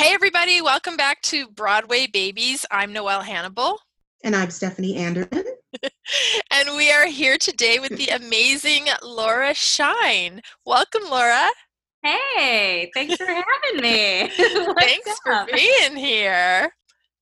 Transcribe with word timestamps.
Hey, 0.00 0.14
everybody, 0.14 0.62
welcome 0.62 0.96
back 0.96 1.20
to 1.24 1.46
Broadway 1.48 2.06
Babies. 2.06 2.64
I'm 2.70 2.90
Noelle 2.90 3.20
Hannibal. 3.20 3.78
And 4.24 4.34
I'm 4.34 4.50
Stephanie 4.50 4.96
Anderson. 4.96 5.44
and 6.50 6.74
we 6.74 6.90
are 6.90 7.04
here 7.04 7.36
today 7.36 7.78
with 7.80 7.98
the 7.98 8.08
amazing 8.08 8.86
Laura 9.02 9.52
Schein. 9.52 10.40
Welcome, 10.64 11.02
Laura. 11.10 11.50
Hey, 12.02 12.90
thanks 12.94 13.16
for 13.16 13.26
having 13.26 13.82
me. 13.82 14.30
thanks 14.78 15.20
for 15.22 15.46
being 15.52 15.96
here. 15.96 16.72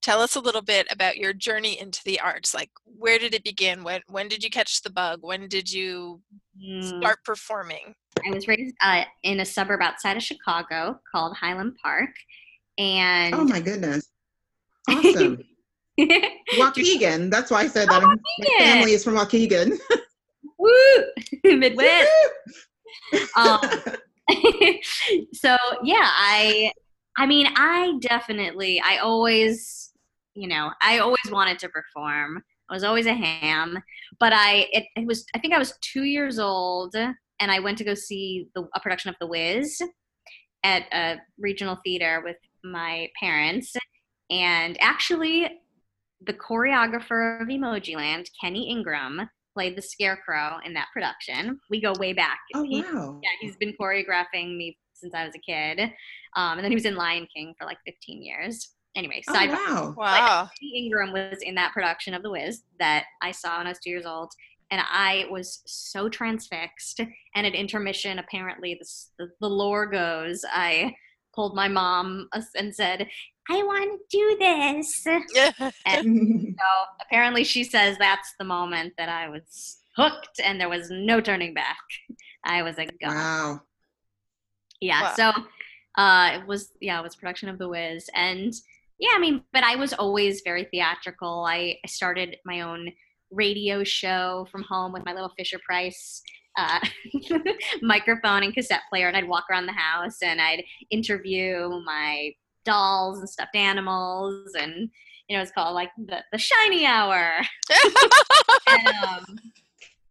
Tell 0.00 0.20
us 0.20 0.36
a 0.36 0.40
little 0.40 0.62
bit 0.62 0.86
about 0.92 1.16
your 1.16 1.32
journey 1.32 1.80
into 1.80 2.00
the 2.04 2.20
arts. 2.20 2.54
Like, 2.54 2.70
where 2.84 3.18
did 3.18 3.34
it 3.34 3.42
begin? 3.42 3.82
When 3.82 4.02
when 4.06 4.28
did 4.28 4.44
you 4.44 4.50
catch 4.50 4.82
the 4.82 4.90
bug? 4.90 5.18
When 5.22 5.48
did 5.48 5.68
you 5.68 6.22
mm. 6.56 7.00
start 7.00 7.24
performing? 7.24 7.96
I 8.24 8.32
was 8.32 8.46
raised 8.46 8.76
uh, 8.80 9.02
in 9.24 9.40
a 9.40 9.44
suburb 9.44 9.82
outside 9.82 10.16
of 10.16 10.22
Chicago 10.22 11.00
called 11.12 11.36
Highland 11.36 11.76
Park, 11.82 12.10
and 12.78 13.34
oh 13.34 13.44
my 13.44 13.60
goodness, 13.60 14.08
awesome. 14.88 15.42
Waukegan. 15.98 17.30
That's 17.30 17.50
why 17.50 17.62
I 17.62 17.66
said 17.66 17.88
that. 17.88 18.02
Oh, 18.02 18.06
my 18.06 18.58
family 18.58 18.92
is 18.92 19.02
from 19.02 19.14
Waukegan. 19.14 19.76
Woo! 20.58 20.70
Midwest. 21.56 22.08
um, 23.36 23.60
so 25.32 25.56
yeah, 25.82 26.08
I 26.08 26.72
I 27.16 27.26
mean, 27.26 27.48
I 27.56 27.98
definitely 28.00 28.80
I 28.80 28.98
always, 28.98 29.92
you 30.34 30.48
know, 30.48 30.70
I 30.80 30.98
always 30.98 31.30
wanted 31.30 31.58
to 31.60 31.68
perform. 31.68 32.42
I 32.70 32.74
was 32.74 32.84
always 32.84 33.06
a 33.06 33.14
ham, 33.14 33.78
but 34.20 34.32
I 34.32 34.68
it, 34.72 34.84
it 34.94 35.06
was 35.06 35.26
I 35.34 35.38
think 35.38 35.54
I 35.54 35.58
was 35.58 35.74
2 35.80 36.04
years 36.04 36.38
old 36.38 36.94
and 36.94 37.50
I 37.50 37.58
went 37.60 37.78
to 37.78 37.84
go 37.84 37.94
see 37.94 38.48
the, 38.54 38.68
a 38.74 38.80
production 38.80 39.10
of 39.10 39.16
The 39.20 39.26
Wiz 39.26 39.80
at 40.64 40.84
a 40.92 41.16
regional 41.38 41.78
theater 41.84 42.20
with 42.24 42.36
my 42.64 43.08
parents. 43.18 43.74
And 44.30 44.76
actually, 44.80 45.48
the 46.26 46.34
choreographer 46.34 47.40
of 47.40 47.48
Emojiland, 47.48 48.26
Kenny 48.40 48.68
Ingram, 48.70 49.28
played 49.54 49.76
the 49.76 49.82
Scarecrow 49.82 50.58
in 50.64 50.74
that 50.74 50.88
production. 50.92 51.58
We 51.70 51.80
go 51.80 51.92
way 51.98 52.12
back. 52.12 52.38
Oh, 52.54 52.62
he, 52.62 52.82
wow. 52.82 53.20
Yeah, 53.22 53.30
he's 53.40 53.56
been 53.56 53.74
choreographing 53.80 54.56
me 54.56 54.76
since 54.92 55.14
I 55.14 55.24
was 55.24 55.34
a 55.34 55.38
kid. 55.38 55.80
Um, 56.36 56.58
and 56.58 56.60
then 56.60 56.70
he 56.70 56.76
was 56.76 56.84
in 56.84 56.96
Lion 56.96 57.26
King 57.34 57.54
for 57.58 57.64
like 57.64 57.78
15 57.86 58.22
years. 58.22 58.70
Anyway, 58.96 59.22
oh, 59.28 59.32
side 59.32 59.50
oh, 59.52 59.94
wow. 59.96 59.96
wow. 59.96 60.50
Kenny 60.60 60.84
Ingram 60.84 61.12
was 61.12 61.38
in 61.42 61.54
that 61.54 61.72
production 61.72 62.14
of 62.14 62.22
The 62.22 62.30
Wiz 62.30 62.62
that 62.78 63.04
I 63.22 63.30
saw 63.32 63.58
when 63.58 63.66
I 63.66 63.70
was 63.70 63.78
two 63.78 63.90
years 63.90 64.06
old 64.06 64.32
and 64.70 64.82
I 64.84 65.26
was 65.30 65.62
so 65.66 66.08
transfixed. 66.08 67.00
And 67.34 67.46
at 67.46 67.54
intermission, 67.54 68.18
apparently, 68.18 68.76
this, 68.78 69.10
the, 69.18 69.28
the 69.40 69.48
lore 69.48 69.86
goes, 69.86 70.44
I 70.52 70.94
pulled 71.38 71.54
my 71.54 71.68
mom 71.68 72.28
and 72.56 72.74
said, 72.74 73.06
I 73.48 73.62
want 73.62 74.00
to 74.10 74.18
do 74.18 74.36
this. 74.40 75.06
and 75.86 76.56
so 76.58 76.66
apparently, 77.00 77.44
she 77.44 77.62
says 77.62 77.96
that's 77.96 78.34
the 78.40 78.44
moment 78.44 78.94
that 78.98 79.08
I 79.08 79.28
was 79.28 79.78
hooked, 79.96 80.40
and 80.42 80.60
there 80.60 80.68
was 80.68 80.90
no 80.90 81.20
turning 81.20 81.54
back. 81.54 81.78
I 82.44 82.62
was 82.62 82.76
a 82.78 82.86
gun. 82.86 83.14
Wow. 83.14 83.60
Yeah. 84.80 85.02
Wow. 85.02 85.14
So 85.14 85.32
uh, 85.96 86.40
it 86.40 86.46
was 86.48 86.72
yeah, 86.80 86.98
it 86.98 87.04
was 87.04 87.14
production 87.14 87.48
of 87.48 87.58
The 87.58 87.68
Wiz, 87.68 88.10
and 88.16 88.52
yeah, 88.98 89.10
I 89.14 89.20
mean, 89.20 89.44
but 89.52 89.62
I 89.62 89.76
was 89.76 89.92
always 89.92 90.42
very 90.44 90.64
theatrical. 90.64 91.46
I, 91.48 91.76
I 91.84 91.86
started 91.86 92.36
my 92.44 92.62
own 92.62 92.90
radio 93.30 93.84
show 93.84 94.48
from 94.50 94.64
home 94.64 94.92
with 94.92 95.04
my 95.04 95.12
little 95.12 95.32
Fisher 95.38 95.60
Price 95.64 96.20
uh, 96.58 96.80
microphone 97.82 98.42
and 98.42 98.52
cassette 98.52 98.82
player, 98.90 99.08
and 99.08 99.16
I'd 99.16 99.28
walk 99.28 99.44
around 99.50 99.66
the 99.66 99.72
house 99.72 100.22
and 100.22 100.40
I'd 100.40 100.64
interview 100.90 101.80
my 101.84 102.32
dolls 102.64 103.20
and 103.20 103.28
stuffed 103.28 103.54
animals, 103.54 104.52
and 104.58 104.90
you 105.28 105.36
know, 105.36 105.42
it's 105.42 105.52
called 105.52 105.74
like 105.74 105.90
the, 105.96 106.22
the 106.32 106.38
shiny 106.38 106.84
hour. 106.84 107.32
and, 108.68 108.86
um, 109.04 109.24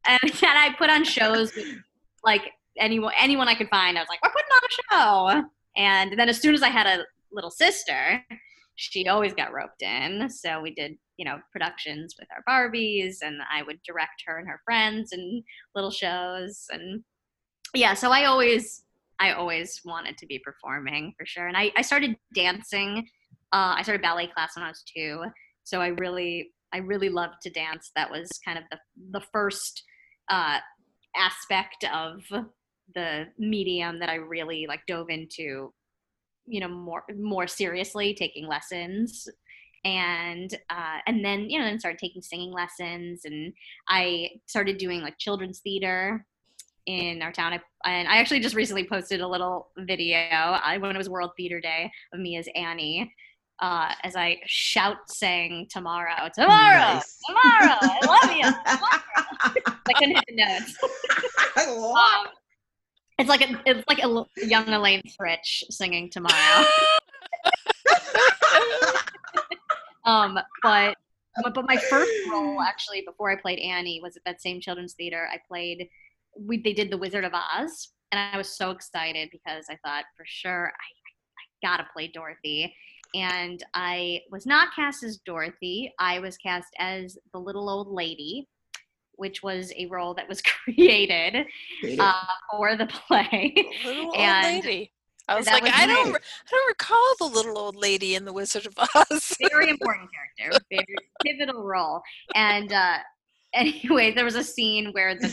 and, 0.07 0.19
and 0.23 0.33
I 0.43 0.73
put 0.77 0.89
on 0.89 1.03
shows 1.03 1.53
with 1.55 1.67
like 2.23 2.52
anyone 2.77 3.13
anyone 3.19 3.47
I 3.47 3.55
could 3.55 3.69
find. 3.69 3.97
I 3.97 4.02
was 4.02 4.09
like, 4.09 4.19
we're 4.23 4.31
putting 4.31 4.52
on 4.52 4.61
a 4.63 5.41
show. 5.41 5.49
And 5.75 6.17
then 6.17 6.30
as 6.30 6.39
soon 6.41 6.55
as 6.55 6.63
I 6.63 6.69
had 6.69 6.87
a 6.87 7.05
little 7.31 7.52
sister, 7.52 8.23
she 8.77 9.08
always 9.08 9.33
got 9.33 9.52
roped 9.52 9.82
in. 9.82 10.30
So 10.30 10.61
we 10.61 10.73
did 10.73 10.98
you 11.17 11.26
know 11.26 11.39
productions 11.52 12.15
with 12.17 12.27
our 12.32 12.43
barbies 12.48 13.17
and 13.21 13.42
i 13.52 13.64
would 13.64 13.80
direct 13.86 14.23
her 14.26 14.38
and 14.38 14.48
her 14.48 14.61
friends 14.64 15.11
and 15.11 15.43
little 15.76 15.92
shows 15.92 16.65
and 16.70 17.04
yeah 17.73 17.93
so 17.93 18.11
i 18.11 18.26
always 18.26 18.83
i 19.20 19.32
always 19.32 19.82
wanted 19.83 20.17
to 20.17 20.26
be 20.26 20.39
performing 20.39 21.14
for 21.17 21.26
sure 21.26 21.48
and 21.48 21.58
i, 21.58 21.71
I 21.76 21.82
started 21.82 22.16
dancing 22.33 23.08
uh, 23.52 23.76
i 23.77 23.82
started 23.82 24.02
ballet 24.02 24.27
class 24.27 24.55
when 24.55 24.64
i 24.64 24.70
was 24.70 24.83
two 24.83 25.23
so 25.64 25.82
i 25.82 25.87
really 25.87 26.52
i 26.73 26.77
really 26.77 27.10
loved 27.10 27.42
to 27.43 27.49
dance 27.49 27.92
that 27.95 28.10
was 28.10 28.30
kind 28.45 28.58
of 28.58 28.64
the, 28.71 28.77
the 29.11 29.26
first 29.33 29.83
uh, 30.30 30.60
aspect 31.16 31.86
of 31.93 32.21
the 32.95 33.26
medium 33.39 33.99
that 33.99 34.10
i 34.10 34.16
really 34.16 34.66
like 34.67 34.82
dove 34.87 35.10
into 35.10 35.73
you 36.47 36.59
know 36.59 36.67
more 36.67 37.03
more 37.17 37.47
seriously 37.47 38.13
taking 38.13 38.47
lessons. 38.47 39.27
And 39.85 40.53
uh, 40.69 40.99
and 41.05 41.23
then 41.23 41.49
you 41.49 41.59
know 41.59 41.65
then 41.65 41.80
started 41.80 41.99
taking 41.99 42.21
singing 42.21 42.52
lessons. 42.52 43.21
And 43.25 43.53
i 43.89 44.30
started 44.47 44.77
doing 44.77 45.02
like 45.02 45.17
children's 45.17 45.59
theater 45.59 46.25
in 46.87 47.21
our 47.21 47.31
town. 47.31 47.53
I, 47.53 47.59
and 47.86 48.07
i 48.07 48.17
actually 48.17 48.39
just 48.39 48.55
recently 48.55 48.86
posted 48.86 49.21
a 49.21 49.27
little 49.27 49.69
video 49.77 50.17
I, 50.19 50.77
when 50.80 50.95
it 50.95 50.97
was 50.97 51.09
world 51.09 51.31
theater 51.37 51.59
day 51.59 51.91
of 52.13 52.19
me 52.19 52.37
as 52.37 52.47
annie 52.55 53.13
uh, 53.59 53.91
as 54.03 54.15
i 54.15 54.37
shout 54.45 54.97
sang 55.09 55.67
tomorrow 55.69 56.30
tomorrow 56.33 56.77
nice. 56.77 57.19
tomorrow. 57.27 57.77
I 57.81 57.99
love 58.05 58.31
you 58.31 58.43
tomorrow. 58.71 59.71
i 59.87 59.93
couldn't 59.93 60.15
hit 60.15 60.23
the 60.27 60.36
notes 60.36 60.77
um, 61.57 62.27
it's 63.17 63.30
like 63.30 63.42
a, 63.42 63.61
it's 63.66 63.83
like 63.88 64.04
a 64.04 64.26
young 64.45 64.67
Elaine 64.70 65.02
Stritch 65.08 65.64
singing 65.72 66.10
tomorrow 66.10 66.36
um, 70.05 70.39
but 70.64 70.95
but 71.44 71.67
my 71.67 71.78
first 71.78 72.11
role 72.32 72.61
actually 72.61 73.04
before 73.05 73.30
I 73.30 73.36
played 73.36 73.60
Annie 73.60 74.00
was 74.02 74.17
at 74.17 74.23
that 74.26 74.42
same 74.42 74.60
children's 74.60 74.94
theater. 74.94 75.28
I 75.32 75.38
played 75.48 75.88
we 76.39 76.61
they 76.61 76.73
did 76.73 76.92
the 76.92 76.98
Wizard 76.98 77.23
of 77.23 77.33
Oz, 77.33 77.89
and 78.11 78.20
I 78.20 78.38
was 78.38 78.55
so 78.55 78.72
excited 78.72 79.30
because 79.32 79.66
I 79.70 79.78
thought 79.84 80.05
for 80.16 80.26
sure 80.26 80.67
I, 80.67 81.67
I 81.67 81.67
gotta 81.67 81.88
play 81.94 82.08
Dorothy. 82.08 82.73
And 83.16 83.64
I 83.73 84.22
was 84.32 84.45
not 84.45 84.76
cast 84.76 85.04
as 85.04 85.17
Dorothy. 85.17 85.94
I 85.98 86.20
was 86.20 86.38
cast 86.38 86.67
as 86.78 87.17
the 87.32 87.39
little 87.39 87.70
old 87.70 87.88
lady, 87.88 88.48
which 89.17 89.44
was 89.44 89.73
a 89.78 89.86
role 89.88 90.14
that 90.14 90.28
was 90.30 90.42
created 90.64 91.45
uh, 92.00 92.14
for 92.52 92.76
the 92.76 92.86
play. 92.86 93.54
Little 93.83 94.14
and 94.16 94.45
old 94.45 94.66
lady. 94.66 94.92
I 95.30 95.36
was 95.36 95.45
like, 95.45 95.64
was 95.64 95.73
I 95.76 95.86
don't, 95.86 96.16
I 96.16 96.52
don't 96.52 96.67
recall 96.70 97.16
the 97.20 97.36
little 97.36 97.58
old 97.58 97.76
lady 97.76 98.16
in 98.16 98.23
the 98.23 98.32
Wizard 98.32 98.66
of 98.66 98.73
Oz. 98.78 99.36
very 99.52 99.70
important 99.70 100.10
character, 100.14 100.66
very 100.72 100.95
pivotal 101.26 101.66
role. 101.66 102.02
And 102.33 102.72
uh, 102.72 103.00
anyway, 103.54 104.14
there 104.14 104.23
was 104.23 104.36
a 104.36 104.44
scene 104.44 104.92
where 104.94 105.16
the 105.16 105.28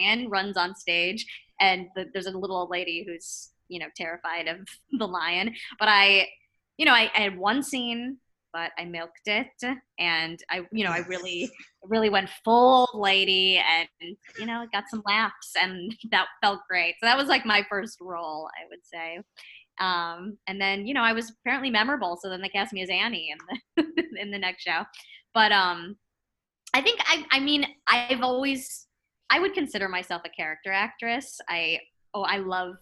lion 0.00 0.28
runs 0.28 0.56
on 0.56 0.74
stage, 0.74 1.24
and 1.60 1.86
the, 1.94 2.06
there's 2.12 2.26
a 2.26 2.36
little 2.36 2.56
old 2.56 2.70
lady 2.70 3.04
who's 3.06 3.50
you 3.68 3.78
know 3.78 3.86
terrified 3.96 4.48
of 4.48 4.66
the 4.98 5.06
lion. 5.06 5.54
But 5.78 5.88
I, 5.88 6.26
you 6.76 6.84
know, 6.84 6.92
I, 6.92 7.08
I 7.14 7.20
had 7.20 7.38
one 7.38 7.62
scene 7.62 8.18
but 8.52 8.70
I 8.78 8.84
milked 8.84 9.26
it 9.26 9.46
and 9.98 10.38
I 10.50 10.62
you 10.72 10.84
know 10.84 10.90
I 10.90 10.98
really 11.00 11.50
really 11.82 12.10
went 12.10 12.30
full 12.44 12.88
lady 12.94 13.58
and 13.58 14.16
you 14.38 14.46
know 14.46 14.66
got 14.72 14.84
some 14.88 15.02
laughs 15.06 15.52
and 15.60 15.94
that 16.10 16.26
felt 16.42 16.60
great. 16.68 16.94
So 17.00 17.06
that 17.06 17.16
was 17.16 17.28
like 17.28 17.46
my 17.46 17.64
first 17.68 17.98
role, 18.00 18.48
I 18.58 18.66
would 18.68 18.84
say. 18.84 19.18
Um, 19.80 20.38
and 20.48 20.60
then 20.60 20.86
you 20.86 20.94
know 20.94 21.02
I 21.02 21.12
was 21.12 21.30
apparently 21.30 21.70
memorable, 21.70 22.18
so 22.20 22.28
then 22.28 22.40
they 22.40 22.48
cast 22.48 22.72
me 22.72 22.82
as 22.82 22.90
Annie 22.90 23.32
in 23.32 23.38
the 23.76 24.02
in 24.20 24.30
the 24.30 24.38
next 24.38 24.62
show. 24.62 24.82
But 25.34 25.52
um, 25.52 25.96
I 26.74 26.80
think 26.80 27.00
I 27.06 27.24
I 27.30 27.40
mean 27.40 27.66
I've 27.86 28.22
always 28.22 28.86
I 29.30 29.40
would 29.40 29.54
consider 29.54 29.88
myself 29.88 30.22
a 30.24 30.30
character 30.30 30.72
actress. 30.72 31.38
I 31.48 31.80
oh 32.14 32.22
I 32.22 32.38
love 32.38 32.76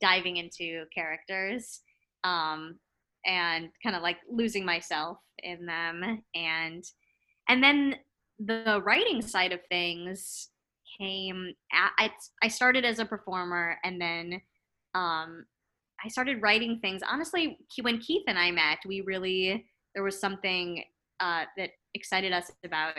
diving 0.00 0.36
into 0.36 0.84
characters. 0.94 1.80
Um, 2.24 2.78
and 3.26 3.68
kind 3.82 3.96
of 3.96 4.02
like 4.02 4.18
losing 4.30 4.64
myself 4.64 5.18
in 5.42 5.66
them 5.66 6.22
and 6.34 6.84
and 7.48 7.62
then 7.62 7.96
the 8.38 8.80
writing 8.84 9.20
side 9.20 9.52
of 9.52 9.60
things 9.68 10.48
came 10.98 11.52
at, 11.72 11.90
I, 11.98 12.10
I 12.42 12.48
started 12.48 12.84
as 12.84 12.98
a 12.98 13.04
performer 13.04 13.78
and 13.84 14.00
then 14.00 14.40
um, 14.94 15.44
i 16.04 16.08
started 16.08 16.42
writing 16.42 16.78
things. 16.80 17.02
Honestly 17.08 17.58
when 17.80 17.98
keith 17.98 18.24
and 18.26 18.38
i 18.38 18.50
met 18.50 18.78
we 18.86 19.00
really 19.02 19.64
there 19.94 20.04
was 20.04 20.18
something 20.18 20.84
uh, 21.20 21.44
that 21.56 21.70
excited 21.94 22.32
us 22.32 22.50
about 22.64 22.94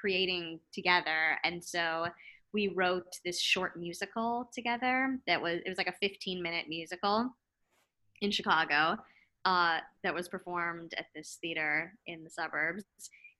creating 0.00 0.60
together 0.72 1.38
and 1.44 1.64
so 1.64 2.06
we 2.52 2.68
wrote 2.68 3.12
this 3.24 3.40
short 3.40 3.78
musical 3.78 4.48
together 4.54 5.18
that 5.26 5.40
was 5.40 5.60
it 5.64 5.68
was 5.68 5.78
like 5.78 5.88
a 5.88 5.94
15 6.00 6.42
minute 6.42 6.66
musical 6.68 7.30
in 8.20 8.30
chicago 8.30 8.96
uh, 9.46 9.78
that 10.02 10.14
was 10.14 10.28
performed 10.28 10.92
at 10.98 11.06
this 11.14 11.38
theater 11.40 11.94
in 12.06 12.24
the 12.24 12.30
suburbs. 12.30 12.84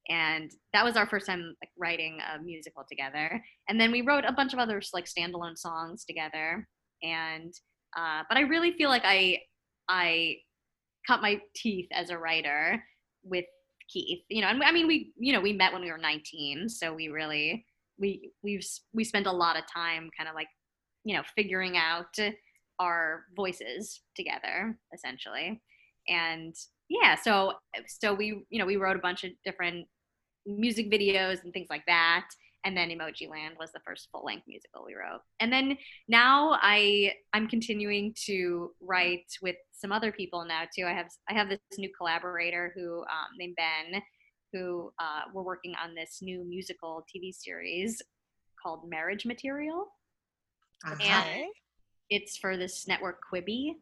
And 0.08 0.52
that 0.72 0.84
was 0.84 0.96
our 0.96 1.06
first 1.06 1.26
time 1.26 1.56
like 1.60 1.70
writing 1.76 2.20
a 2.32 2.40
musical 2.40 2.84
together. 2.88 3.42
And 3.68 3.80
then 3.80 3.90
we 3.90 4.02
wrote 4.02 4.24
a 4.24 4.32
bunch 4.32 4.52
of 4.52 4.60
other 4.60 4.80
like 4.94 5.06
standalone 5.06 5.58
songs 5.58 6.04
together. 6.04 6.66
And 7.02 7.52
uh, 7.96 8.22
but 8.28 8.36
i 8.36 8.42
really 8.42 8.72
feel 8.72 8.90
like 8.90 9.02
i 9.04 9.38
i 9.88 10.36
cut 11.06 11.22
my 11.22 11.40
teeth 11.54 11.88
as 11.92 12.10
a 12.10 12.18
writer 12.18 12.82
with 13.24 13.44
keith. 13.92 14.20
You 14.28 14.42
know 14.42 14.48
and 14.48 14.62
i 14.62 14.72
mean 14.72 14.86
we 14.86 15.12
you 15.16 15.32
know 15.32 15.40
we 15.40 15.52
met 15.52 15.72
when 15.72 15.82
we 15.82 15.90
were 15.90 15.98
19 15.98 16.68
so 16.68 16.92
we 16.92 17.08
really 17.08 17.64
we 17.98 18.32
we've 18.42 18.66
we 18.92 19.04
spent 19.04 19.26
a 19.26 19.32
lot 19.32 19.56
of 19.56 19.64
time 19.72 20.10
kind 20.16 20.28
of 20.28 20.34
like 20.34 20.48
you 21.04 21.16
know 21.16 21.22
figuring 21.36 21.76
out 21.76 22.14
our 22.78 23.24
voices 23.36 24.02
together 24.14 24.76
essentially 24.92 25.62
and 26.08 26.54
yeah 26.88 27.14
so 27.14 27.52
so 27.86 28.14
we 28.14 28.44
you 28.50 28.58
know 28.58 28.66
we 28.66 28.76
wrote 28.76 28.96
a 28.96 29.00
bunch 29.00 29.24
of 29.24 29.30
different 29.44 29.86
music 30.46 30.90
videos 30.90 31.42
and 31.42 31.52
things 31.52 31.66
like 31.68 31.84
that 31.86 32.26
and 32.66 32.76
then 32.76 32.90
emoji 32.90 33.30
land 33.30 33.54
was 33.58 33.70
the 33.72 33.80
first 33.86 34.08
full 34.10 34.24
length 34.24 34.42
musical 34.48 34.84
we 34.84 34.94
wrote. 34.94 35.20
And 35.40 35.52
then 35.52 35.78
now 36.08 36.58
i 36.60 37.12
i'm 37.32 37.46
continuing 37.48 38.12
to 38.26 38.72
write 38.80 39.32
with 39.40 39.56
some 39.72 39.92
other 39.92 40.12
people 40.12 40.44
now 40.44 40.62
too. 40.76 40.84
I 40.84 40.92
have 40.92 41.06
i 41.30 41.32
have 41.32 41.48
this 41.48 41.60
new 41.78 41.90
collaborator 41.96 42.72
who 42.74 43.00
um, 43.02 43.30
named 43.38 43.56
ben 43.56 44.02
who 44.52 44.92
uh, 44.98 45.22
we're 45.32 45.42
working 45.42 45.74
on 45.82 45.94
this 45.94 46.18
new 46.20 46.44
musical 46.44 47.04
tv 47.08 47.32
series 47.32 48.02
called 48.62 48.90
marriage 48.90 49.24
material. 49.24 49.86
Uh-huh. 50.84 51.02
and 51.02 51.46
it's 52.10 52.36
for 52.36 52.56
this 52.58 52.86
network 52.86 53.18
quibi 53.32 53.76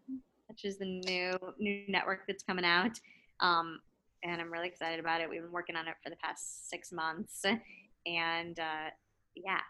which 0.48 0.64
is 0.64 0.78
the 0.78 0.84
new 0.84 1.32
new 1.58 1.84
network 1.88 2.20
that's 2.26 2.42
coming 2.42 2.64
out 2.64 2.98
um, 3.40 3.80
and 4.24 4.40
I'm 4.40 4.52
really 4.52 4.68
excited 4.68 4.98
about 4.98 5.20
it. 5.20 5.28
We've 5.28 5.42
been 5.42 5.52
working 5.52 5.76
on 5.76 5.86
it 5.86 5.94
for 6.02 6.10
the 6.10 6.16
past 6.16 6.68
six 6.68 6.90
months, 6.90 7.44
and 8.06 8.58
uh, 8.58 8.90
yeah, 9.36 9.60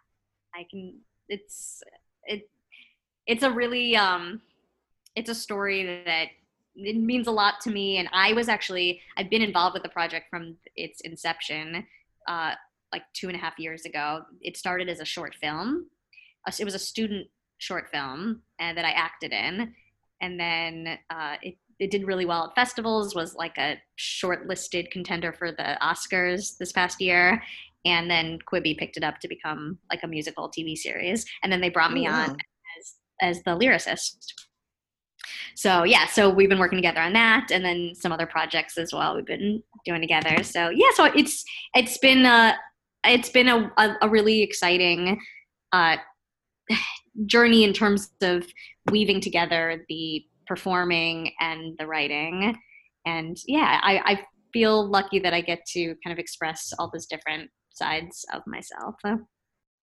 I 0.55 0.67
can. 0.71 1.01
It's 1.29 1.83
it. 2.25 2.49
It's 3.27 3.43
a 3.43 3.51
really 3.51 3.97
um, 3.97 4.41
it's 5.17 5.31
a 5.31 5.35
story 5.35 6.03
that 6.05 6.29
it 6.77 6.97
means 6.97 7.27
a 7.27 7.33
lot 7.33 7.61
to 7.63 7.71
me. 7.71 7.99
And 7.99 8.09
I 8.13 8.33
was 8.33 8.49
actually 8.49 9.01
I've 9.17 9.31
been 9.31 9.43
involved 9.43 9.75
with 9.75 9.83
the 9.83 9.89
project 9.89 10.27
from 10.31 10.57
its 10.77 11.01
inception, 11.01 11.87
uh, 12.29 12.55
like 12.93 13.03
two 13.13 13.29
and 13.29 13.37
a 13.37 13.41
half 13.41 13.59
years 13.59 13.85
ago. 13.85 14.23
It 14.41 14.57
started 14.57 14.89
as 14.89 15.01
a 15.01 15.05
short 15.05 15.35
film. 15.35 15.87
It 16.59 16.65
was 16.65 16.75
a 16.75 16.79
student 16.79 17.29
short 17.59 17.89
film 17.91 18.43
uh, 18.61 18.75
that 18.75 18.85
I 18.85 18.91
acted 18.91 19.33
in, 19.33 19.75
and 20.21 20.39
then 20.39 20.99
uh, 21.11 21.37
it 21.43 21.57
it 21.79 21.91
did 21.91 22.07
really 22.07 22.25
well 22.25 22.47
at 22.47 22.55
festivals 22.55 23.15
was 23.15 23.35
like 23.35 23.59
a 23.59 23.77
shortlisted 23.99 24.91
contender 24.91 25.33
for 25.33 25.51
the 25.51 25.77
oscars 25.83 26.57
this 26.59 26.73
past 26.73 27.01
year. 27.01 27.43
And 27.85 28.11
then 28.11 28.39
quibi 28.51 28.79
picked 28.79 28.97
it 28.97 29.05
up 29.05 29.19
to 29.21 29.29
become 29.29 29.79
like 29.91 30.03
a 30.03 30.09
musical 30.09 30.49
tv 30.49 30.77
series. 30.77 31.27
And 31.43 31.53
then 31.53 31.61
they 31.61 31.69
brought 31.69 31.93
me 31.93 32.07
oh, 32.09 32.13
wow. 32.13 32.23
on 32.23 32.37
as, 32.79 32.95
as 33.21 33.43
the 33.43 33.59
lyricist. 33.59 34.17
So 35.57 35.85
yeah 35.85 36.07
so 36.07 36.31
we've 36.31 36.49
been 36.49 36.59
working 36.59 36.79
together 36.79 37.01
on 37.01 37.13
that 37.15 37.49
and 37.51 37.65
then 37.65 37.93
some 37.95 38.13
other 38.13 38.27
projects 38.27 38.79
as 38.79 38.93
well 38.93 39.17
we've 39.17 39.27
been 39.27 39.63
doing 39.85 40.01
together. 40.01 40.43
So 40.43 40.71
yeah 40.71 40.91
so 40.95 41.07
it's 41.07 41.45
it's 41.75 41.99
been 41.99 42.25
a 42.25 42.57
it's 43.05 43.29
been 43.29 43.49
a, 43.49 43.71
a, 43.77 43.97
a 44.03 44.09
really 44.09 44.43
exciting 44.43 45.21
uh, 45.73 45.97
journey 47.27 47.65
in 47.65 47.73
terms 47.73 48.11
of 48.23 48.47
weaving 48.91 49.21
together 49.21 49.85
the 49.89 50.25
performing 50.47 51.33
and 51.41 51.77
the 51.79 51.87
writing. 51.87 52.57
And 53.07 53.37
yeah, 53.47 53.81
I, 53.83 53.99
I 54.05 54.27
feel 54.53 54.87
lucky 54.87 55.19
that 55.21 55.35
I 55.35 55.41
get 55.41 55.65
to 55.73 55.95
kind 56.05 56.13
of 56.13 56.19
express 56.19 56.73
all 56.79 56.91
those 56.93 57.07
different 57.07 57.51
sides 57.71 58.25
of 58.33 58.43
myself. 58.47 58.95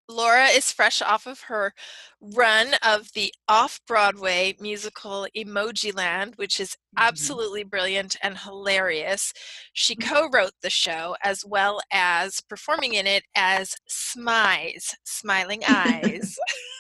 Laura 0.09 0.47
is 0.47 0.71
fresh 0.71 1.01
off 1.01 1.27
of 1.27 1.41
her 1.43 1.73
run 2.21 2.75
of 2.83 3.11
the 3.15 3.33
off 3.49 3.81
Broadway 3.87 4.55
musical 4.61 5.27
Emoji 5.35 5.95
Land, 5.95 6.35
which 6.37 6.61
is 6.61 6.71
mm-hmm. 6.71 7.07
absolutely 7.07 7.65
brilliant 7.65 8.17
and 8.23 8.37
hilarious. 8.37 9.33
She 9.73 9.97
mm-hmm. 9.97 10.15
co 10.15 10.29
wrote 10.31 10.53
the 10.63 10.71
show 10.71 11.17
as 11.23 11.45
well 11.47 11.81
as 11.91 12.41
performing 12.43 12.95
in 12.95 13.07
it 13.07 13.25
as 13.35 13.77
Smize, 13.89 14.95
Smiling 15.05 15.63
Eyes. 15.69 16.37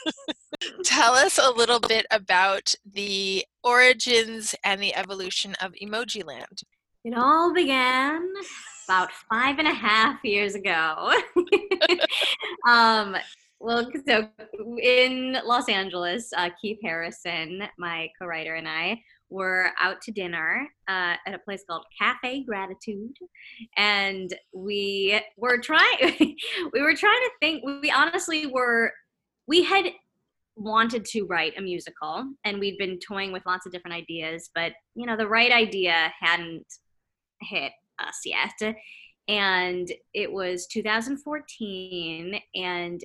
Tell 0.85 1.15
us 1.15 1.39
a 1.39 1.51
little 1.51 1.81
bit 1.81 2.05
about 2.11 2.75
the 2.85 3.45
origins 3.63 4.55
and 4.63 4.83
the 4.83 4.95
evolution 4.95 5.55
of 5.63 5.73
Emoji 5.83 6.25
Land. 6.25 6.63
It 7.05 7.15
all 7.17 7.55
began 7.55 8.31
about 8.87 9.11
five 9.31 9.59
and 9.59 9.67
a 9.67 9.73
half 9.73 10.23
years 10.23 10.55
ago. 10.55 11.13
um, 12.69 13.17
well, 13.61 13.91
so 14.07 14.29
in 14.79 15.39
Los 15.47 15.71
Angeles, 15.71 16.31
uh, 16.37 16.51
Keith 16.61 16.79
Harrison, 16.83 17.63
my 17.79 18.11
co-writer, 18.19 18.57
and 18.57 18.69
I 18.69 19.01
were 19.31 19.71
out 19.81 20.03
to 20.03 20.13
dinner 20.13 20.69
uh, 20.87 21.17
at 21.27 21.35
a 21.35 21.39
place 21.39 21.65
called 21.69 21.87
Cafe 21.99 22.45
Gratitude, 22.45 23.17
and 23.79 24.35
we 24.55 25.19
were 25.39 25.57
trying. 25.57 26.15
we 26.75 26.83
were 26.83 26.95
trying 26.95 27.23
to 27.23 27.31
think. 27.41 27.65
We 27.65 27.91
honestly 27.91 28.47
were. 28.47 28.93
We 29.47 29.63
had 29.63 29.87
wanted 30.56 31.05
to 31.05 31.25
write 31.25 31.59
a 31.59 31.61
musical 31.62 32.25
and 32.45 32.59
we'd 32.59 32.79
been 32.79 32.99
toying 33.01 33.33
with 33.33 33.45
lots 33.45 33.67
of 33.67 33.73
different 33.73 33.97
ideas 33.97 34.51
but 34.55 34.73
you 34.95 35.05
know 35.05 35.17
the 35.17 35.27
right 35.27 35.51
idea 35.51 36.12
hadn't 36.21 36.65
hit 37.41 37.73
us 37.99 38.21
yet. 38.25 38.77
And 39.29 39.91
it 40.12 40.31
was 40.31 40.67
2014 40.67 42.41
and 42.55 43.01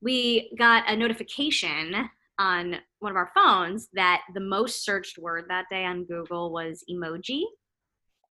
we 0.00 0.52
got 0.58 0.88
a 0.88 0.96
notification 0.96 2.08
on 2.38 2.76
one 3.00 3.10
of 3.10 3.16
our 3.16 3.30
phones 3.34 3.88
that 3.94 4.22
the 4.34 4.40
most 4.40 4.84
searched 4.84 5.18
word 5.18 5.46
that 5.48 5.66
day 5.70 5.84
on 5.84 6.04
google 6.04 6.52
was 6.52 6.84
emoji. 6.90 7.42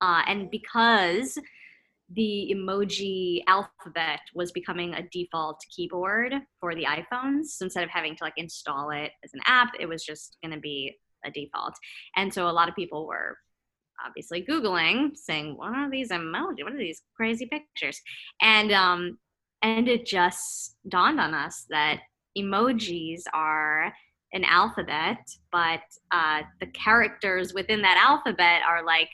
Uh, 0.00 0.22
and 0.26 0.50
because 0.50 1.38
the 2.12 2.54
emoji 2.54 3.42
alphabet 3.48 4.20
was 4.34 4.52
becoming 4.52 4.94
a 4.94 5.08
default 5.10 5.60
keyboard 5.74 6.34
for 6.60 6.74
the 6.74 6.84
iPhones. 6.84 7.46
So 7.46 7.64
instead 7.64 7.84
of 7.84 7.90
having 7.90 8.14
to 8.16 8.24
like 8.24 8.34
install 8.36 8.90
it 8.90 9.10
as 9.24 9.34
an 9.34 9.40
app, 9.46 9.72
it 9.80 9.88
was 9.88 10.04
just 10.04 10.36
going 10.42 10.54
to 10.54 10.60
be 10.60 10.96
a 11.24 11.30
default. 11.30 11.74
And 12.14 12.32
so 12.32 12.48
a 12.48 12.52
lot 12.52 12.68
of 12.68 12.76
people 12.76 13.06
were 13.06 13.36
obviously 14.04 14.44
Googling, 14.44 15.16
saying, 15.16 15.56
"What 15.56 15.74
are 15.74 15.90
these 15.90 16.10
emoji? 16.10 16.62
What 16.62 16.74
are 16.74 16.78
these 16.78 17.02
crazy 17.16 17.46
pictures?" 17.46 18.00
And 18.40 18.72
um, 18.72 19.18
and 19.62 19.88
it 19.88 20.06
just 20.06 20.76
dawned 20.88 21.20
on 21.20 21.34
us 21.34 21.66
that 21.70 22.00
emojis 22.38 23.22
are 23.32 23.92
an 24.32 24.44
alphabet, 24.44 25.18
but 25.50 25.80
uh, 26.10 26.42
the 26.60 26.66
characters 26.66 27.54
within 27.54 27.82
that 27.82 27.96
alphabet 27.96 28.62
are 28.68 28.84
like 28.84 29.08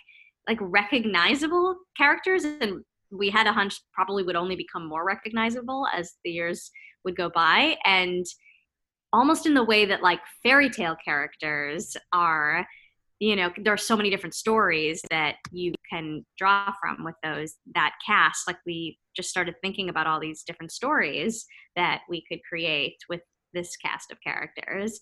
like 0.48 0.58
recognizable 0.60 1.76
characters 1.96 2.44
and 2.44 2.82
we 3.10 3.30
had 3.30 3.46
a 3.46 3.52
hunch 3.52 3.80
probably 3.92 4.22
would 4.22 4.36
only 4.36 4.56
become 4.56 4.88
more 4.88 5.04
recognizable 5.04 5.86
as 5.94 6.14
the 6.24 6.30
years 6.30 6.70
would 7.04 7.16
go 7.16 7.30
by. 7.30 7.76
And 7.84 8.24
almost 9.12 9.46
in 9.46 9.54
the 9.54 9.64
way 9.64 9.84
that 9.84 10.02
like 10.02 10.20
fairy 10.42 10.70
tale 10.70 10.96
characters 11.04 11.96
are 12.12 12.66
you 13.20 13.36
know 13.36 13.52
there 13.56 13.72
are 13.72 13.78
so 13.78 13.96
many 13.96 14.10
different 14.10 14.34
stories 14.34 15.00
that 15.10 15.36
you 15.52 15.72
can 15.88 16.26
draw 16.36 16.72
from 16.80 17.04
with 17.04 17.14
those 17.22 17.54
that 17.74 17.92
cast. 18.04 18.48
Like 18.48 18.58
we 18.66 18.98
just 19.14 19.30
started 19.30 19.54
thinking 19.62 19.88
about 19.88 20.08
all 20.08 20.18
these 20.18 20.42
different 20.42 20.72
stories 20.72 21.46
that 21.76 22.00
we 22.08 22.24
could 22.28 22.40
create 22.48 22.96
with 23.08 23.20
this 23.54 23.76
cast 23.76 24.10
of 24.10 24.18
characters. 24.22 24.98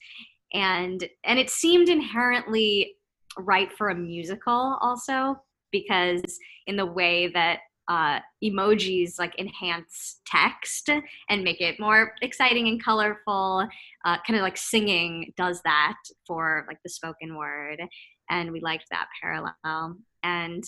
And 0.52 1.08
and 1.24 1.38
it 1.38 1.48
seemed 1.48 1.88
inherently 1.88 2.94
right 3.38 3.72
for 3.72 3.90
a 3.90 3.94
musical 3.94 4.78
also 4.80 5.40
because 5.72 6.22
in 6.66 6.76
the 6.76 6.86
way 6.86 7.28
that 7.28 7.60
uh, 7.88 8.20
emojis 8.44 9.18
like 9.18 9.36
enhance 9.38 10.20
text 10.24 10.90
and 11.28 11.42
make 11.42 11.60
it 11.60 11.80
more 11.80 12.12
exciting 12.22 12.68
and 12.68 12.82
colorful 12.82 13.66
uh, 14.04 14.16
kind 14.26 14.36
of 14.36 14.42
like 14.42 14.56
singing 14.56 15.32
does 15.36 15.60
that 15.62 15.96
for 16.26 16.64
like 16.68 16.78
the 16.84 16.90
spoken 16.90 17.36
word 17.36 17.80
and 18.30 18.52
we 18.52 18.60
liked 18.60 18.86
that 18.90 19.08
parallel. 19.20 19.96
And 20.22 20.64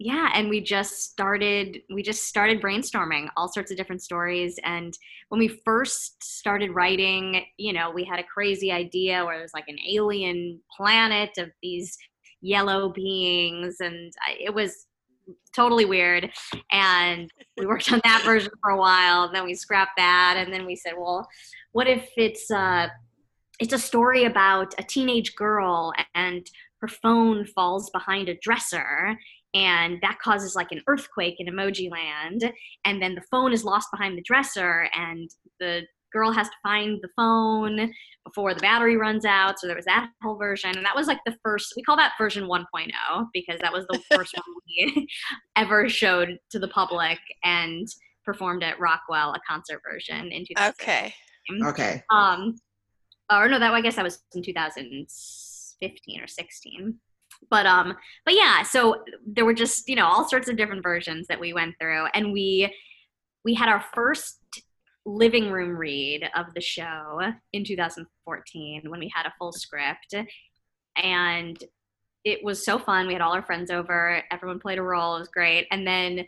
yeah 0.00 0.30
and 0.34 0.48
we 0.48 0.62
just 0.62 1.10
started 1.10 1.82
we 1.92 2.02
just 2.02 2.24
started 2.24 2.60
brainstorming 2.60 3.28
all 3.36 3.46
sorts 3.46 3.70
of 3.70 3.76
different 3.76 4.02
stories 4.02 4.58
and 4.64 4.94
when 5.28 5.38
we 5.38 5.46
first 5.46 6.24
started 6.24 6.70
writing 6.74 7.44
you 7.58 7.72
know 7.72 7.90
we 7.90 8.02
had 8.02 8.18
a 8.18 8.24
crazy 8.24 8.72
idea 8.72 9.24
where 9.24 9.36
there's 9.36 9.52
like 9.52 9.68
an 9.68 9.78
alien 9.86 10.58
planet 10.74 11.30
of 11.36 11.50
these 11.62 11.98
yellow 12.40 12.88
beings 12.88 13.76
and 13.80 14.10
it 14.40 14.52
was 14.52 14.86
totally 15.54 15.84
weird 15.84 16.30
and 16.72 17.30
we 17.58 17.66
worked 17.66 17.92
on 17.92 18.00
that 18.02 18.22
version 18.24 18.50
for 18.62 18.70
a 18.70 18.78
while 18.78 19.24
and 19.24 19.34
then 19.34 19.44
we 19.44 19.54
scrapped 19.54 19.98
that 19.98 20.36
and 20.38 20.52
then 20.52 20.64
we 20.64 20.74
said 20.74 20.94
well 20.96 21.28
what 21.72 21.86
if 21.86 22.08
it's 22.16 22.50
uh 22.50 22.88
it's 23.60 23.74
a 23.74 23.78
story 23.78 24.24
about 24.24 24.74
a 24.78 24.82
teenage 24.82 25.34
girl 25.36 25.92
and 26.14 26.50
her 26.80 26.88
phone 26.88 27.44
falls 27.44 27.90
behind 27.90 28.30
a 28.30 28.38
dresser 28.40 29.18
and 29.54 29.98
that 30.02 30.18
causes 30.22 30.54
like 30.54 30.68
an 30.70 30.80
earthquake 30.86 31.36
in 31.38 31.46
emoji 31.46 31.90
land 31.90 32.52
and 32.84 33.02
then 33.02 33.14
the 33.14 33.22
phone 33.30 33.52
is 33.52 33.64
lost 33.64 33.88
behind 33.92 34.16
the 34.16 34.22
dresser 34.22 34.88
and 34.94 35.30
the 35.58 35.82
girl 36.12 36.32
has 36.32 36.48
to 36.48 36.56
find 36.62 36.98
the 37.02 37.08
phone 37.16 37.90
before 38.24 38.54
the 38.54 38.60
battery 38.60 38.96
runs 38.96 39.24
out 39.24 39.58
so 39.58 39.66
there 39.66 39.76
was 39.76 39.84
that 39.84 40.08
whole 40.22 40.36
version 40.36 40.76
and 40.76 40.84
that 40.84 40.96
was 40.96 41.06
like 41.06 41.18
the 41.26 41.36
first 41.42 41.72
we 41.76 41.82
call 41.82 41.96
that 41.96 42.12
version 42.18 42.44
1.0 42.44 42.64
because 43.32 43.60
that 43.60 43.72
was 43.72 43.86
the 43.88 44.00
first 44.14 44.34
one 44.34 44.56
we 44.66 45.08
ever 45.56 45.88
showed 45.88 46.38
to 46.50 46.58
the 46.58 46.68
public 46.68 47.18
and 47.44 47.86
performed 48.24 48.62
at 48.62 48.78
rockwell 48.78 49.32
a 49.32 49.40
concert 49.48 49.80
version 49.88 50.30
in 50.32 50.44
2000 50.44 50.74
okay. 50.80 51.14
okay. 51.64 52.02
Um 52.10 52.56
or 53.32 53.48
no 53.48 53.58
that 53.58 53.72
i 53.72 53.80
guess 53.80 53.96
that 53.96 54.04
was 54.04 54.22
in 54.34 54.42
2015 54.42 56.20
or 56.20 56.26
16 56.26 56.98
but 57.48 57.66
um 57.66 57.96
but 58.24 58.34
yeah 58.34 58.62
so 58.62 59.02
there 59.26 59.44
were 59.44 59.54
just 59.54 59.88
you 59.88 59.96
know 59.96 60.06
all 60.06 60.28
sorts 60.28 60.48
of 60.48 60.56
different 60.56 60.82
versions 60.82 61.26
that 61.28 61.40
we 61.40 61.52
went 61.52 61.74
through. 61.80 62.06
And 62.14 62.32
we 62.32 62.72
we 63.44 63.54
had 63.54 63.68
our 63.68 63.84
first 63.94 64.38
living 65.06 65.50
room 65.50 65.76
read 65.76 66.28
of 66.36 66.52
the 66.54 66.60
show 66.60 67.20
in 67.52 67.64
2014 67.64 68.82
when 68.86 69.00
we 69.00 69.10
had 69.14 69.26
a 69.26 69.32
full 69.38 69.52
script. 69.52 70.14
And 70.96 71.62
it 72.24 72.44
was 72.44 72.64
so 72.64 72.78
fun. 72.78 73.06
We 73.06 73.14
had 73.14 73.22
all 73.22 73.32
our 73.32 73.42
friends 73.42 73.70
over. 73.70 74.22
Everyone 74.30 74.60
played 74.60 74.78
a 74.78 74.82
role. 74.82 75.16
It 75.16 75.20
was 75.20 75.28
great. 75.28 75.66
And 75.70 75.86
then 75.86 76.26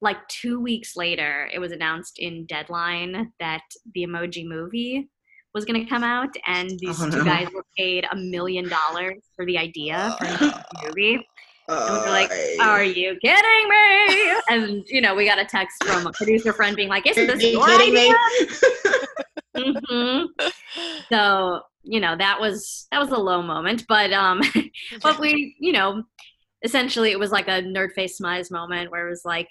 like 0.00 0.26
two 0.28 0.60
weeks 0.60 0.96
later 0.96 1.48
it 1.52 1.58
was 1.58 1.72
announced 1.72 2.18
in 2.18 2.46
deadline 2.46 3.32
that 3.40 3.62
the 3.94 4.06
emoji 4.06 4.46
movie 4.46 5.08
was 5.56 5.64
going 5.64 5.82
to 5.82 5.88
come 5.88 6.04
out, 6.04 6.28
and 6.46 6.70
these 6.78 7.02
oh, 7.02 7.10
two 7.10 7.18
no. 7.18 7.24
guys 7.24 7.48
were 7.54 7.64
paid 7.78 8.06
a 8.12 8.16
million 8.16 8.68
dollars 8.68 9.22
for 9.34 9.46
the 9.46 9.56
idea 9.56 10.14
for 10.18 10.26
the 10.26 10.64
movie. 10.86 11.26
And 11.68 11.94
we 11.94 11.98
were 11.98 12.10
like, 12.10 12.30
"Are 12.60 12.84
you 12.84 13.16
kidding 13.24 13.68
me?" 13.68 14.32
And 14.50 14.84
you 14.86 15.00
know, 15.00 15.14
we 15.14 15.24
got 15.24 15.40
a 15.40 15.46
text 15.46 15.82
from 15.84 16.06
a 16.06 16.12
producer 16.12 16.52
friend 16.52 16.76
being 16.76 16.88
like, 16.88 17.08
"Isn't 17.08 17.26
this 17.26 17.42
your 17.42 17.68
idea?" 17.68 18.14
mm-hmm. 19.56 20.48
So 21.08 21.62
you 21.86 22.00
know, 22.00 22.16
that 22.16 22.40
was 22.40 22.86
that 22.90 23.00
was 23.00 23.10
a 23.10 23.16
low 23.16 23.42
moment, 23.42 23.84
but 23.88 24.12
um, 24.12 24.42
but 25.02 25.18
we, 25.18 25.56
you 25.58 25.72
know, 25.72 26.02
essentially 26.62 27.12
it 27.12 27.18
was 27.18 27.30
like 27.30 27.48
a 27.48 27.62
nerd 27.62 27.92
face 27.92 28.20
smize 28.20 28.50
moment 28.50 28.90
where 28.90 29.06
it 29.06 29.10
was 29.10 29.22
like 29.24 29.48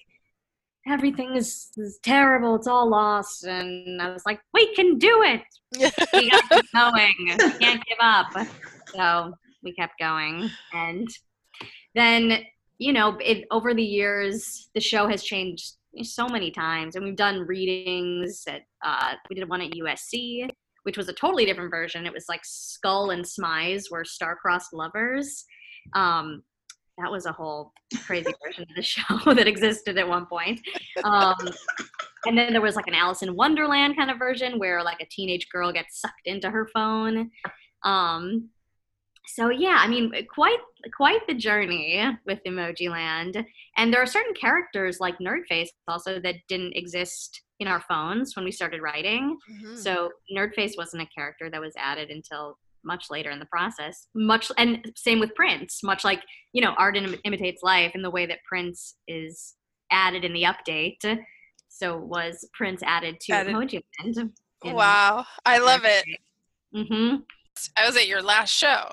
everything 0.87 1.35
is, 1.35 1.71
is 1.77 1.99
terrible. 2.03 2.55
It's 2.55 2.67
all 2.67 2.89
lost. 2.89 3.45
And 3.45 4.01
I 4.01 4.11
was 4.11 4.23
like, 4.25 4.39
we 4.53 4.73
can 4.75 4.97
do 4.97 5.23
it. 5.23 5.41
we 6.13 6.29
got 6.29 6.49
to 6.49 6.55
keep 6.55 6.65
going. 6.73 7.15
We 7.19 7.59
can't 7.59 7.83
give 7.85 7.97
up. 7.99 8.27
So 8.93 9.33
we 9.63 9.73
kept 9.73 9.99
going. 9.99 10.49
And 10.73 11.07
then, 11.95 12.43
you 12.77 12.93
know, 12.93 13.17
it, 13.19 13.45
over 13.51 13.73
the 13.73 13.83
years, 13.83 14.69
the 14.75 14.81
show 14.81 15.07
has 15.07 15.23
changed 15.23 15.73
so 16.03 16.27
many 16.27 16.51
times. 16.51 16.95
And 16.95 17.05
we've 17.05 17.15
done 17.15 17.47
readings 17.47 18.43
at, 18.47 18.61
uh, 18.83 19.13
we 19.29 19.35
did 19.35 19.49
one 19.49 19.61
at 19.61 19.71
USC, 19.71 20.49
which 20.83 20.97
was 20.97 21.09
a 21.09 21.13
totally 21.13 21.45
different 21.45 21.71
version. 21.71 22.05
It 22.05 22.13
was 22.13 22.25
like 22.29 22.41
Skull 22.43 23.09
and 23.09 23.25
Smize 23.25 23.85
were 23.89 24.05
star-crossed 24.05 24.73
lovers. 24.73 25.45
Um, 25.93 26.43
that 26.97 27.11
was 27.11 27.25
a 27.25 27.31
whole 27.31 27.73
crazy 28.05 28.33
version 28.43 28.63
of 28.63 28.75
the 28.75 28.81
show 28.83 29.33
that 29.33 29.47
existed 29.47 29.97
at 29.97 30.07
one 30.07 30.25
point. 30.25 30.61
Um, 31.03 31.35
and 32.25 32.37
then 32.37 32.53
there 32.53 32.61
was 32.61 32.75
like 32.75 32.87
an 32.87 32.93
Alice 32.93 33.21
in 33.21 33.35
Wonderland 33.35 33.95
kind 33.95 34.09
of 34.09 34.17
version 34.17 34.59
where 34.59 34.83
like 34.83 35.01
a 35.01 35.07
teenage 35.09 35.47
girl 35.49 35.71
gets 35.71 36.01
sucked 36.01 36.25
into 36.25 36.49
her 36.49 36.67
phone. 36.73 37.29
Um, 37.83 38.49
so 39.27 39.49
yeah, 39.49 39.77
I 39.79 39.87
mean, 39.87 40.11
quite 40.33 40.59
quite 40.95 41.25
the 41.27 41.33
journey 41.33 42.03
with 42.25 42.39
Emoji 42.47 42.89
Land. 42.89 43.43
And 43.77 43.93
there 43.93 44.01
are 44.01 44.07
certain 44.07 44.33
characters 44.33 44.99
like 44.99 45.17
Nerdface 45.19 45.69
also 45.87 46.19
that 46.19 46.35
didn't 46.47 46.75
exist 46.75 47.41
in 47.59 47.67
our 47.67 47.81
phones 47.81 48.35
when 48.35 48.45
we 48.45 48.51
started 48.51 48.81
writing. 48.81 49.37
Mm-hmm. 49.51 49.75
So 49.77 50.11
Nerdface 50.35 50.77
wasn't 50.77 51.03
a 51.03 51.07
character 51.07 51.49
that 51.49 51.61
was 51.61 51.73
added 51.77 52.09
until 52.09 52.57
much 52.85 53.09
later 53.09 53.31
in 53.31 53.39
the 53.39 53.45
process. 53.45 54.07
Much 54.15 54.51
and 54.57 54.91
same 54.95 55.19
with 55.19 55.35
prince 55.35 55.81
much 55.83 56.03
like 56.03 56.21
you 56.53 56.61
know 56.61 56.73
art 56.77 56.97
Im- 56.97 57.19
imitates 57.23 57.63
life 57.63 57.91
in 57.95 58.01
the 58.01 58.09
way 58.09 58.25
that 58.25 58.39
prince 58.47 58.95
is 59.07 59.55
added 59.91 60.23
in 60.23 60.33
the 60.33 60.43
update. 60.43 61.19
So 61.69 61.97
was 61.97 62.47
prince 62.53 62.81
added 62.83 63.19
to 63.21 63.33
added. 63.33 63.53
emoji 63.53 63.81
land 64.03 64.31
wow. 64.63 65.25
I 65.45 65.59
love 65.59 65.81
it. 65.83 66.05
Mm-hmm. 66.75 67.17
i 67.77 67.85
was 67.85 67.95
at 67.95 68.07
your 68.07 68.21
last 68.21 68.51
show. 68.51 68.89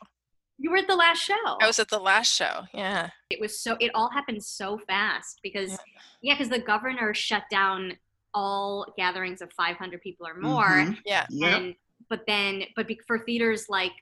You 0.58 0.70
were 0.70 0.76
at 0.76 0.87
the 0.87 0.94
last 0.94 1.18
show. 1.18 1.58
I 1.61 1.66
was 1.66 1.80
at 1.80 1.88
the 1.88 1.99
last 1.99 2.32
show 2.32 2.62
yeah. 2.75 3.11
It 3.30 3.40
was 3.40 3.61
so 3.61 3.76
it 3.80 3.90
all 3.94 4.11
happened 4.11 4.42
so 4.42 4.78
fast 4.87 5.40
because 5.42 5.70
yeah. 5.70 6.37
because 6.37 6.49
yeah, 6.49 6.58
the 6.58 6.64
governor 6.64 7.14
shut 7.14 7.44
down 7.50 7.94
all 8.34 8.87
gatherings 8.96 9.42
of 9.42 9.52
500 9.52 10.00
people 10.00 10.26
or 10.26 10.34
more. 10.34 10.64
Mm-hmm. 10.64 10.92
yeah. 11.04 11.26
And 11.30 11.75
but 12.12 12.21
then 12.26 12.64
but 12.76 12.87
for 13.07 13.21
theaters 13.25 13.64
like 13.71 13.92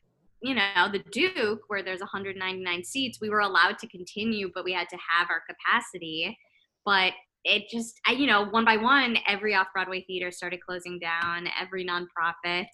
you 0.43 0.53
know 0.53 0.89
the 0.91 0.99
duke 1.13 1.61
where 1.69 1.81
there's 1.81 2.01
199 2.01 2.83
seats 2.83 3.21
we 3.21 3.31
were 3.31 3.39
allowed 3.39 3.79
to 3.79 3.87
continue 3.87 4.51
but 4.53 4.65
we 4.65 4.73
had 4.73 4.89
to 4.89 4.97
have 4.97 5.29
our 5.31 5.43
capacity. 5.49 6.37
But 6.85 7.13
it 7.45 7.69
just 7.71 8.01
you 8.09 8.27
know 8.27 8.47
one 8.47 8.65
by 8.65 8.77
one 8.77 9.17
every 9.29 9.55
off-broadway 9.55 10.05
theater 10.09 10.33
started 10.33 10.61
closing 10.61 10.99
down 10.99 11.49
every 11.59 11.87
nonprofit. 11.87 12.67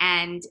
And 0.00 0.42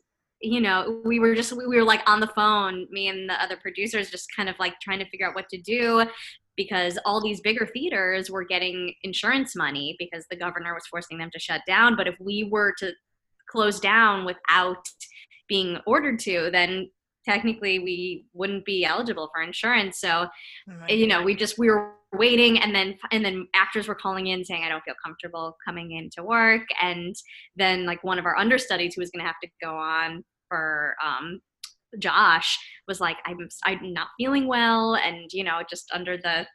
you 0.41 0.62
know 0.62 1.01
we 1.03 1.19
were 1.19 1.36
just 1.36 1.51
we 1.51 1.67
were 1.67 1.84
like 1.84 2.01
on 2.10 2.22
the 2.22 2.27
phone 2.27 2.88
me 2.89 3.10
and 3.10 3.29
the 3.29 3.43
other 3.43 3.58
producers 3.58 4.10
just 4.10 4.34
kind 4.34 4.48
of 4.48 4.55
like 4.58 4.74
trying 4.81 5.00
to 5.00 5.10
figure 5.10 5.27
out 5.27 5.36
what 5.36 5.50
to 5.50 5.60
do 5.62 6.05
because 6.55 6.98
all 7.03 7.22
these 7.22 7.41
bigger 7.41 7.65
theaters 7.65 8.31
were 8.31 8.46
getting 8.46 8.93
insurance 9.03 9.53
money 9.55 9.98
because 10.00 10.25
the 10.29 10.36
governor 10.38 10.74
was 10.74 10.88
forcing 10.88 11.17
them 11.17 11.29
to 11.31 11.39
shut 11.39 11.62
down. 11.65 11.96
But 11.96 12.08
if 12.08 12.15
we 12.19 12.50
were 12.51 12.74
to 12.79 12.91
close 13.50 13.79
down 13.79 14.25
without 14.25 14.84
being 15.48 15.77
ordered 15.86 16.20
to, 16.20 16.50
then 16.51 16.89
technically 17.25 17.79
we 17.79 18.25
wouldn't 18.34 18.65
be 18.65 18.86
eligible 18.86 19.29
for 19.34 19.41
insurance. 19.41 20.00
So, 20.00 20.27
oh 20.70 20.94
you 20.94 21.08
know, 21.08 21.22
we 21.24 21.36
just 21.36 21.58
we 21.58 21.70
were 21.70 21.94
waiting 22.13 22.60
and 22.60 22.74
then 22.74 22.98
and 23.12 23.24
then 23.24 23.48
actors 23.53 23.88
were 23.88 23.96
calling 23.96 24.27
in 24.27 24.44
saying 24.44 24.63
I 24.63 24.70
don't 24.70 24.84
feel 24.84 24.96
comfortable 25.03 25.56
coming 25.65 25.91
into 25.91 26.24
work. 26.24 26.63
And 26.82 27.15
then 27.56 27.86
like 27.86 28.03
one 28.03 28.20
of 28.20 28.25
our 28.25 28.38
understudies 28.38 28.96
who 28.96 29.01
was 29.01 29.12
going 29.12 29.24
to 29.24 29.27
have 29.27 29.39
to 29.44 29.50
go 29.62 29.75
on 29.75 30.24
for 30.48 30.96
um 31.06 31.39
Josh 32.00 32.58
was 32.88 33.00
like 33.01 33.18
I'm 33.25 33.48
I'm 33.63 33.94
not 33.94 34.08
feeling 34.18 34.48
well. 34.48 34.96
And 34.96 35.32
you 35.32 35.44
know 35.44 35.62
just 35.70 35.91
under 35.94 36.18
the 36.18 36.48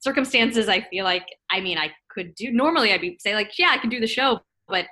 circumstances 0.00 0.68
I 0.68 0.82
feel 0.82 1.04
like 1.04 1.26
I 1.50 1.60
mean 1.60 1.78
I 1.78 1.90
could 2.10 2.34
do 2.34 2.52
normally 2.52 2.92
I'd 2.92 3.00
be 3.00 3.18
say 3.20 3.34
like 3.34 3.52
yeah 3.58 3.70
I 3.70 3.78
can 3.78 3.90
do 3.90 4.00
the 4.00 4.06
show 4.06 4.40
but 4.68 4.86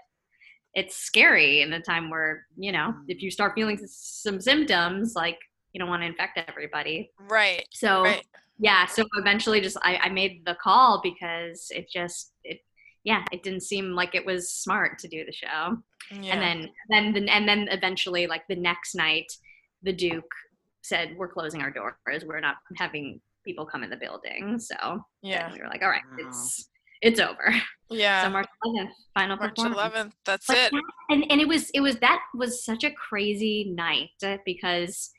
it's 0.75 0.97
scary 0.97 1.62
in 1.62 1.73
a 1.73 1.81
time 1.81 2.11
where 2.11 2.47
you 2.57 2.73
know 2.73 2.89
mm-hmm. 2.91 3.05
if 3.09 3.23
you 3.23 3.31
start 3.31 3.53
feeling 3.55 3.79
some 3.87 4.41
symptoms 4.41 5.15
like 5.15 5.39
you 5.73 5.79
don't 5.79 5.89
want 5.89 6.03
to 6.03 6.07
infect 6.07 6.39
everybody 6.49 7.11
right 7.29 7.67
so 7.73 8.03
right. 8.03 8.25
yeah 8.59 8.87
so 8.87 9.05
eventually 9.15 9.61
just 9.61 9.77
I, 9.83 9.97
I 10.03 10.09
made 10.09 10.43
the 10.45 10.57
call 10.62 11.00
because 11.03 11.67
it 11.71 11.89
just 11.91 12.33
it 12.45 12.61
yeah 13.05 13.25
it 13.33 13.43
didn't 13.43 13.62
seem 13.62 13.93
like 13.93 14.15
it 14.15 14.25
was 14.25 14.50
smart 14.50 14.99
to 15.00 15.09
do 15.09 15.25
the 15.25 15.33
show 15.33 15.77
yeah. 16.21 16.35
and 16.35 16.43
then 16.43 16.71
then 16.89 17.12
the, 17.12 17.33
and 17.33 17.49
then 17.49 17.69
eventually 17.71 18.27
like 18.27 18.43
the 18.49 18.57
next 18.57 18.95
night 18.95 19.31
the 19.83 19.93
duke 19.93 20.31
said 20.83 21.15
we're 21.17 21.29
closing 21.29 21.62
our 21.62 21.71
doors 21.71 22.25
we're 22.27 22.41
not 22.41 22.57
having 22.77 23.21
people 23.45 23.65
come 23.65 23.83
in 23.83 23.91
the 23.91 23.97
building 23.97 24.59
so 24.59 25.00
yeah 25.23 25.53
we 25.53 25.59
were 25.61 25.69
like 25.69 25.83
all 25.83 25.89
right 25.89 26.03
wow. 26.12 26.29
it's 26.29 26.70
it's 27.02 27.21
over. 27.21 27.54
Yeah. 27.92 28.23
So 28.23 28.30
March 28.30 28.47
11th, 28.64 28.90
final 29.14 29.37
March 29.37 29.57
performance. 29.57 29.80
11th. 29.80 30.12
That's 30.25 30.47
but 30.47 30.57
it. 30.57 30.71
That, 30.71 30.83
and 31.11 31.26
and 31.28 31.40
it 31.40 31.49
was 31.49 31.71
it 31.71 31.80
was 31.80 31.97
that 31.97 32.21
was 32.35 32.64
such 32.64 32.85
a 32.85 32.90
crazy 32.92 33.73
night 33.75 34.11
because 34.45 35.11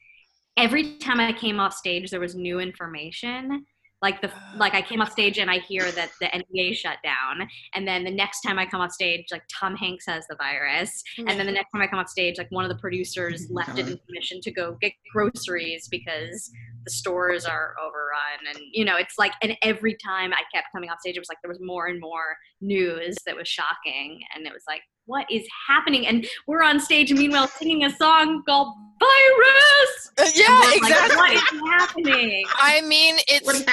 every 0.55 0.97
time 0.97 1.19
I 1.19 1.33
came 1.33 1.59
off 1.59 1.73
stage, 1.73 2.11
there 2.11 2.21
was 2.21 2.33
new 2.33 2.59
information 2.59 3.65
like 4.01 4.21
the 4.21 4.31
like 4.57 4.73
I 4.73 4.81
came 4.81 5.01
off 5.01 5.11
stage 5.11 5.37
and 5.37 5.49
I 5.49 5.59
hear 5.59 5.91
that 5.91 6.09
the 6.19 6.25
NBA 6.27 6.75
shut 6.75 6.97
down, 7.03 7.47
and 7.75 7.87
then 7.87 8.03
the 8.03 8.11
next 8.11 8.41
time 8.41 8.57
I 8.57 8.65
come 8.65 8.81
off 8.81 8.91
stage, 8.91 9.25
like 9.31 9.43
Tom 9.59 9.75
Hanks 9.75 10.05
has 10.07 10.25
the 10.27 10.35
virus, 10.35 11.03
and 11.17 11.29
then 11.29 11.45
the 11.45 11.51
next 11.51 11.71
time 11.71 11.81
I 11.81 11.87
come 11.87 11.99
off 11.99 12.09
stage, 12.09 12.37
like 12.37 12.49
one 12.49 12.65
of 12.65 12.69
the 12.69 12.79
producers 12.79 13.45
mm-hmm. 13.45 13.55
left 13.55 13.77
it 13.77 13.87
in 13.87 13.99
permission 14.07 14.41
to 14.41 14.51
go 14.51 14.77
get 14.81 14.93
groceries 15.13 15.87
because 15.89 16.49
the 16.83 16.91
stores 16.91 17.45
are 17.45 17.75
overrun, 17.79 18.55
and 18.55 18.57
you 18.73 18.85
know 18.85 18.97
it's 18.97 19.17
like, 19.19 19.33
and 19.41 19.55
every 19.61 19.95
time 20.03 20.33
I 20.33 20.41
kept 20.53 20.67
coming 20.73 20.89
off 20.89 20.99
stage, 20.99 21.15
it 21.15 21.19
was 21.19 21.29
like 21.29 21.37
there 21.43 21.49
was 21.49 21.61
more 21.61 21.87
and 21.87 21.99
more 21.99 22.35
news 22.59 23.15
that 23.25 23.35
was 23.35 23.47
shocking, 23.47 24.19
and 24.35 24.47
it 24.47 24.53
was 24.53 24.63
like 24.67 24.81
what 25.05 25.25
is 25.31 25.45
happening? 25.67 26.07
And 26.07 26.25
we're 26.47 26.63
on 26.63 26.79
stage, 26.79 27.11
meanwhile, 27.11 27.47
singing 27.47 27.83
a 27.85 27.89
song 27.89 28.43
called 28.47 28.73
Virus. 28.99 30.11
Uh, 30.17 30.29
yeah, 30.35 30.71
exactly. 30.75 31.17
Like, 31.17 31.17
what 31.17 31.53
is 31.53 31.61
happening? 31.69 32.45
I 32.55 32.81
mean, 32.81 33.15
it's 33.27 33.47
like 33.47 33.65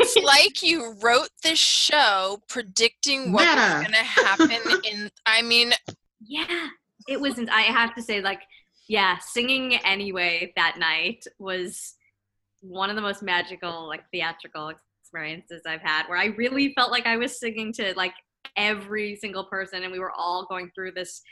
it's 0.00 0.16
like 0.22 0.62
you 0.62 0.94
wrote 1.02 1.30
this 1.42 1.58
show 1.58 2.40
predicting 2.48 3.32
what 3.32 3.56
was 3.56 3.86
going 3.86 3.92
to 3.92 3.96
happen. 3.96 4.80
In 4.90 5.10
I 5.26 5.42
mean, 5.42 5.72
yeah, 6.20 6.68
it 7.08 7.20
wasn't. 7.20 7.50
I 7.50 7.62
have 7.62 7.94
to 7.96 8.02
say, 8.02 8.20
like 8.20 8.40
yeah, 8.88 9.18
singing 9.18 9.74
anyway 9.84 10.52
that 10.56 10.76
night 10.78 11.24
was 11.38 11.94
one 12.60 12.90
of 12.90 12.96
the 12.96 13.02
most 13.02 13.22
magical, 13.22 13.88
like 13.88 14.02
theatrical 14.10 14.72
experiences 15.02 15.62
I've 15.66 15.80
had 15.80 16.06
where 16.06 16.18
I 16.18 16.26
really 16.26 16.72
felt 16.74 16.90
like 16.90 17.06
I 17.06 17.16
was 17.16 17.38
singing 17.38 17.72
to 17.74 17.94
like 17.96 18.14
every 18.56 19.16
single 19.16 19.44
person 19.44 19.82
and 19.82 19.92
we 19.92 19.98
were 19.98 20.12
all 20.12 20.46
going 20.48 20.70
through 20.74 20.92
this 20.92 21.22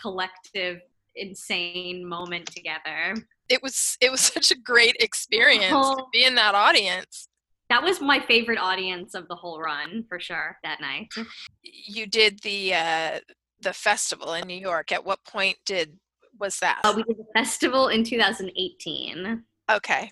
collective 0.00 0.80
insane 1.16 2.06
moment 2.06 2.46
together. 2.46 3.14
It 3.48 3.62
was 3.62 3.96
it 4.00 4.10
was 4.10 4.20
such 4.34 4.50
a 4.50 4.56
great 4.56 4.96
experience 5.00 5.72
oh, 5.74 5.96
to 5.96 6.04
be 6.12 6.24
in 6.24 6.34
that 6.36 6.54
audience. 6.54 7.28
That 7.70 7.82
was 7.82 8.00
my 8.00 8.20
favorite 8.20 8.58
audience 8.58 9.14
of 9.14 9.26
the 9.28 9.34
whole 9.34 9.58
run 9.60 10.04
for 10.08 10.20
sure 10.20 10.56
that 10.62 10.80
night. 10.80 11.08
You 11.62 12.06
did 12.06 12.40
the 12.40 12.74
uh 12.74 13.20
the 13.60 13.72
festival 13.72 14.34
in 14.34 14.46
New 14.46 14.58
York. 14.58 14.92
At 14.92 15.04
what 15.04 15.24
point 15.24 15.56
did 15.64 15.98
was 16.38 16.58
that? 16.58 16.80
Uh, 16.84 16.92
we 16.96 17.02
did 17.04 17.16
the 17.16 17.26
festival 17.34 17.88
in 17.88 18.04
2018. 18.04 19.42
Okay. 19.70 20.10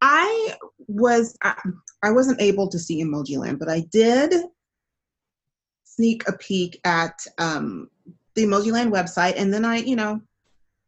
I 0.00 0.56
was 0.88 1.36
I, 1.42 1.54
I 2.02 2.10
wasn't 2.10 2.40
able 2.40 2.68
to 2.68 2.78
see 2.78 3.02
Emoji 3.02 3.38
Land, 3.38 3.58
but 3.58 3.68
I 3.68 3.80
did 3.92 4.34
sneak 5.94 6.26
a 6.28 6.32
peek 6.32 6.80
at 6.84 7.24
um, 7.38 7.88
the 8.34 8.44
Emoji 8.44 8.72
Land 8.72 8.92
website, 8.92 9.34
and 9.36 9.52
then 9.52 9.64
I, 9.64 9.78
you 9.78 9.96
know, 9.96 10.20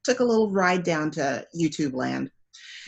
took 0.05 0.21
a 0.21 0.25
little 0.25 0.51
ride 0.51 0.83
down 0.83 1.11
to 1.13 1.47
YouTube 1.59 1.95
Land 1.95 2.31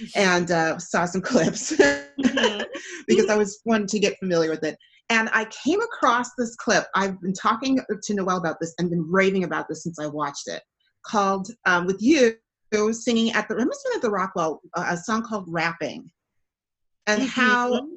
mm-hmm. 0.01 0.19
and 0.19 0.51
uh, 0.51 0.79
saw 0.79 1.05
some 1.05 1.21
clips 1.23 1.73
mm-hmm. 1.73 2.63
because 3.09 3.29
I 3.29 3.37
was 3.37 3.61
wanting 3.65 3.89
to 3.89 3.99
get 3.99 4.19
familiar 4.19 4.51
with 4.51 4.65
it. 4.65 4.77
And 5.09 5.31
I 5.33 5.45
came 5.47 5.81
across 5.81 6.31
this 6.37 6.57
clip. 6.57 6.87
I've 6.95 7.21
been 7.21 7.33
talking 7.33 7.79
to 8.03 8.15
Noelle 8.15 8.39
about 8.39 8.57
this 8.61 8.75
and 8.79 8.91
been 8.91 9.09
raving 9.09 9.45
about 9.45 9.69
this 9.69 9.85
since 9.85 10.01
I 10.01 10.07
watched 10.07 10.49
it. 10.49 10.63
Called 11.05 11.49
um, 11.65 11.87
with 11.87 12.03
you 12.03 12.35
singing 12.93 13.33
at 13.33 13.49
the 13.49 13.55
I 13.55 13.65
must 13.65 13.81
have 13.85 13.93
been 13.93 13.99
at 13.99 14.03
the 14.03 14.11
Rockwell 14.11 14.61
uh, 14.75 14.87
a 14.91 14.97
song 14.97 15.23
called 15.23 15.45
"Rapping," 15.49 16.11
and 17.07 17.23
mm-hmm. 17.23 17.29
how 17.29 17.89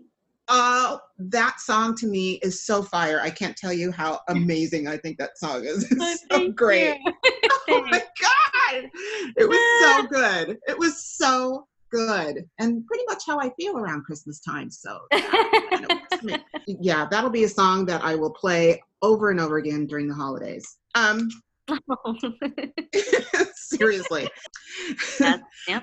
uh, 0.49 0.97
that 1.19 1.59
song 1.59 1.95
to 1.95 2.07
me 2.07 2.33
is 2.41 2.63
so 2.63 2.81
fire. 2.81 3.21
I 3.21 3.29
can't 3.29 3.55
tell 3.55 3.71
you 3.71 3.91
how 3.91 4.19
amazing 4.27 4.87
I 4.87 4.97
think 4.97 5.17
that 5.19 5.37
song 5.37 5.63
is. 5.63 5.85
It's 5.99 6.25
oh, 6.31 6.37
so 6.37 6.51
great. 6.51 6.97
oh 7.69 7.85
my 7.89 8.03
god, 8.21 8.89
it 9.37 9.47
was 9.47 9.59
so 9.81 10.07
good. 10.07 10.57
It 10.67 10.77
was 10.77 11.03
so 11.03 11.67
good, 11.91 12.49
and 12.59 12.85
pretty 12.85 13.03
much 13.07 13.23
how 13.27 13.39
I 13.39 13.51
feel 13.59 13.77
around 13.77 14.03
Christmas 14.03 14.39
time. 14.39 14.71
So, 14.71 14.99
that, 15.11 16.41
yeah, 16.67 17.07
that'll 17.09 17.29
be 17.29 17.43
a 17.43 17.49
song 17.49 17.85
that 17.85 18.03
I 18.03 18.15
will 18.15 18.31
play 18.31 18.81
over 19.01 19.29
and 19.29 19.39
over 19.39 19.57
again 19.57 19.85
during 19.85 20.07
the 20.07 20.15
holidays. 20.15 20.77
Um, 20.95 21.29
seriously. 23.53 24.27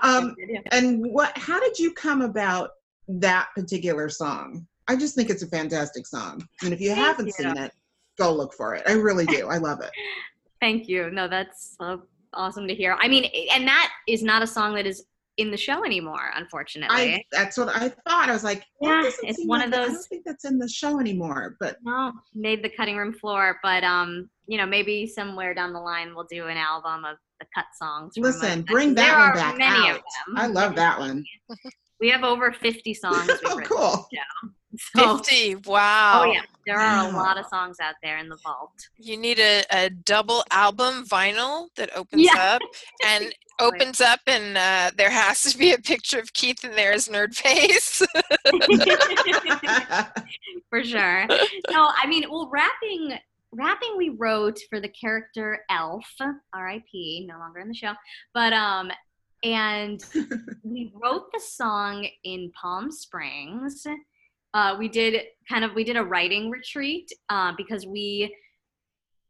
um, 0.03 0.35
and 0.73 1.05
what? 1.13 1.37
How 1.39 1.61
did 1.61 1.79
you 1.79 1.93
come 1.93 2.23
about 2.23 2.71
that 3.09 3.49
particular 3.55 4.09
song. 4.09 4.67
I 4.89 4.97
just 4.97 5.15
think 5.15 5.31
it's 5.31 5.43
a 5.43 5.49
fantastic 5.49 6.07
song. 6.07 6.47
And 6.63 6.73
if 6.73 6.81
you 6.81 6.89
Thank 6.89 7.01
haven't 7.01 7.27
you. 7.27 7.33
seen 7.33 7.57
it, 7.57 7.73
go 8.19 8.33
look 8.33 8.55
for 8.55 8.75
it. 8.75 8.83
I 8.87 8.93
really 8.93 9.27
do. 9.27 9.49
I 9.49 9.59
love 9.59 9.81
it. 9.81 9.91
Thank 10.61 10.89
you. 10.89 11.11
No, 11.11 11.29
that's 11.29 11.77
uh, 11.81 11.99
awesome 12.33 12.67
to 12.69 12.75
hear. 12.75 12.97
I 13.01 13.09
mean, 13.09 13.31
and 13.53 13.67
that 13.67 13.91
is 14.09 14.23
not 14.23 14.43
a 14.43 14.47
song 14.47 14.75
that 14.75 14.87
is 14.87 15.05
in 15.37 15.51
the 15.51 15.57
show 15.57 15.85
anymore, 15.85 16.31
unfortunately. 16.35 16.97
I, 16.97 17.25
that's 17.31 17.59
what 17.59 17.69
I 17.69 17.91
thought. 17.91 18.29
I 18.29 18.33
was 18.33 18.45
like, 18.45 18.65
yeah, 18.81 19.03
it's 19.23 19.45
one 19.45 19.61
like 19.61 19.67
of 19.67 19.73
those. 19.73 19.89
I 19.89 19.93
don't 19.93 20.05
think 20.07 20.23
that's 20.25 20.45
in 20.45 20.59
the 20.59 20.69
show 20.69 20.99
anymore, 20.99 21.57
but 21.61 21.77
no, 21.83 22.13
made 22.35 22.65
the 22.65 22.71
cutting 22.71 22.97
room 22.97 23.13
floor. 23.13 23.59
But 23.63 23.85
um, 23.85 24.31
you 24.47 24.57
know, 24.57 24.67
maybe 24.67 25.07
somewhere 25.07 25.53
down 25.53 25.73
the 25.73 25.81
line 25.81 26.15
we'll 26.15 26.27
do 26.31 26.47
an 26.47 26.57
album 26.57 27.05
of 27.05 27.19
the 27.39 27.47
cut 27.55 27.67
songs. 27.79 28.15
Listen, 28.17 28.63
bring 28.63 28.95
that 28.95 29.11
there 29.11 29.19
one 29.19 29.35
back 29.35 29.59
many 29.59 29.91
out. 29.91 29.97
Of 29.97 30.03
them. 30.27 30.37
I 30.39 30.47
love 30.47 30.75
that 30.77 30.99
one. 30.99 31.25
We 32.01 32.11
have 32.11 32.25
over 32.25 32.53
50 32.53 32.95
songs. 32.95 33.31
oh, 33.45 33.61
cool. 33.65 34.09
So, 34.95 35.19
50. 35.19 35.57
Wow. 35.67 36.25
Oh, 36.25 36.33
yeah. 36.33 36.43
There 36.67 36.79
are 36.79 37.09
a 37.09 37.13
lot 37.13 37.39
of 37.39 37.47
songs 37.47 37.79
out 37.81 37.95
there 38.03 38.19
in 38.19 38.29
the 38.29 38.37
vault. 38.43 38.73
You 38.99 39.17
need 39.17 39.39
a, 39.39 39.63
a 39.71 39.89
double 39.89 40.43
album 40.51 41.07
vinyl 41.07 41.69
that 41.77 41.97
opens 41.97 42.25
yeah. 42.25 42.57
up 42.57 42.63
and 43.07 43.33
opens 43.61 44.01
up, 44.01 44.21
and 44.27 44.59
uh, 44.59 44.91
there 44.99 45.11
has 45.11 45.45
to 45.45 45.57
be 45.57 45.73
a 45.73 45.79
picture 45.79 46.19
of 46.19 46.33
Keith 46.33 46.65
in 46.65 46.73
there 46.73 46.93
as 46.93 47.09
Nerd 47.09 47.35
Face. 47.35 48.03
for 50.69 50.83
sure. 50.83 51.27
No, 51.71 51.89
I 51.97 52.07
mean, 52.09 52.25
well, 52.29 52.51
rapping 52.53 53.17
rapping 53.53 53.95
we 53.97 54.11
wrote 54.11 54.59
for 54.69 54.81
the 54.81 54.89
character 54.89 55.61
Elf, 55.71 56.05
R.I.P. 56.53 57.27
No 57.31 57.39
longer 57.39 57.61
in 57.61 57.69
the 57.69 57.75
show, 57.75 57.93
but 58.35 58.53
um, 58.53 58.91
and 59.47 60.05
we 60.65 60.93
wrote 61.01 61.33
the 61.33 61.41
song 61.41 62.07
in 62.25 62.51
Palm 62.61 62.91
Springs. 62.91 63.87
Uh, 64.53 64.75
we 64.79 64.89
did 64.89 65.23
kind 65.49 65.65
of 65.65 65.73
we 65.75 65.85
did 65.85 65.97
a 65.97 66.03
writing 66.03 66.51
retreat 66.51 67.13
uh, 67.29 67.53
because 67.57 67.87
we. 67.87 68.35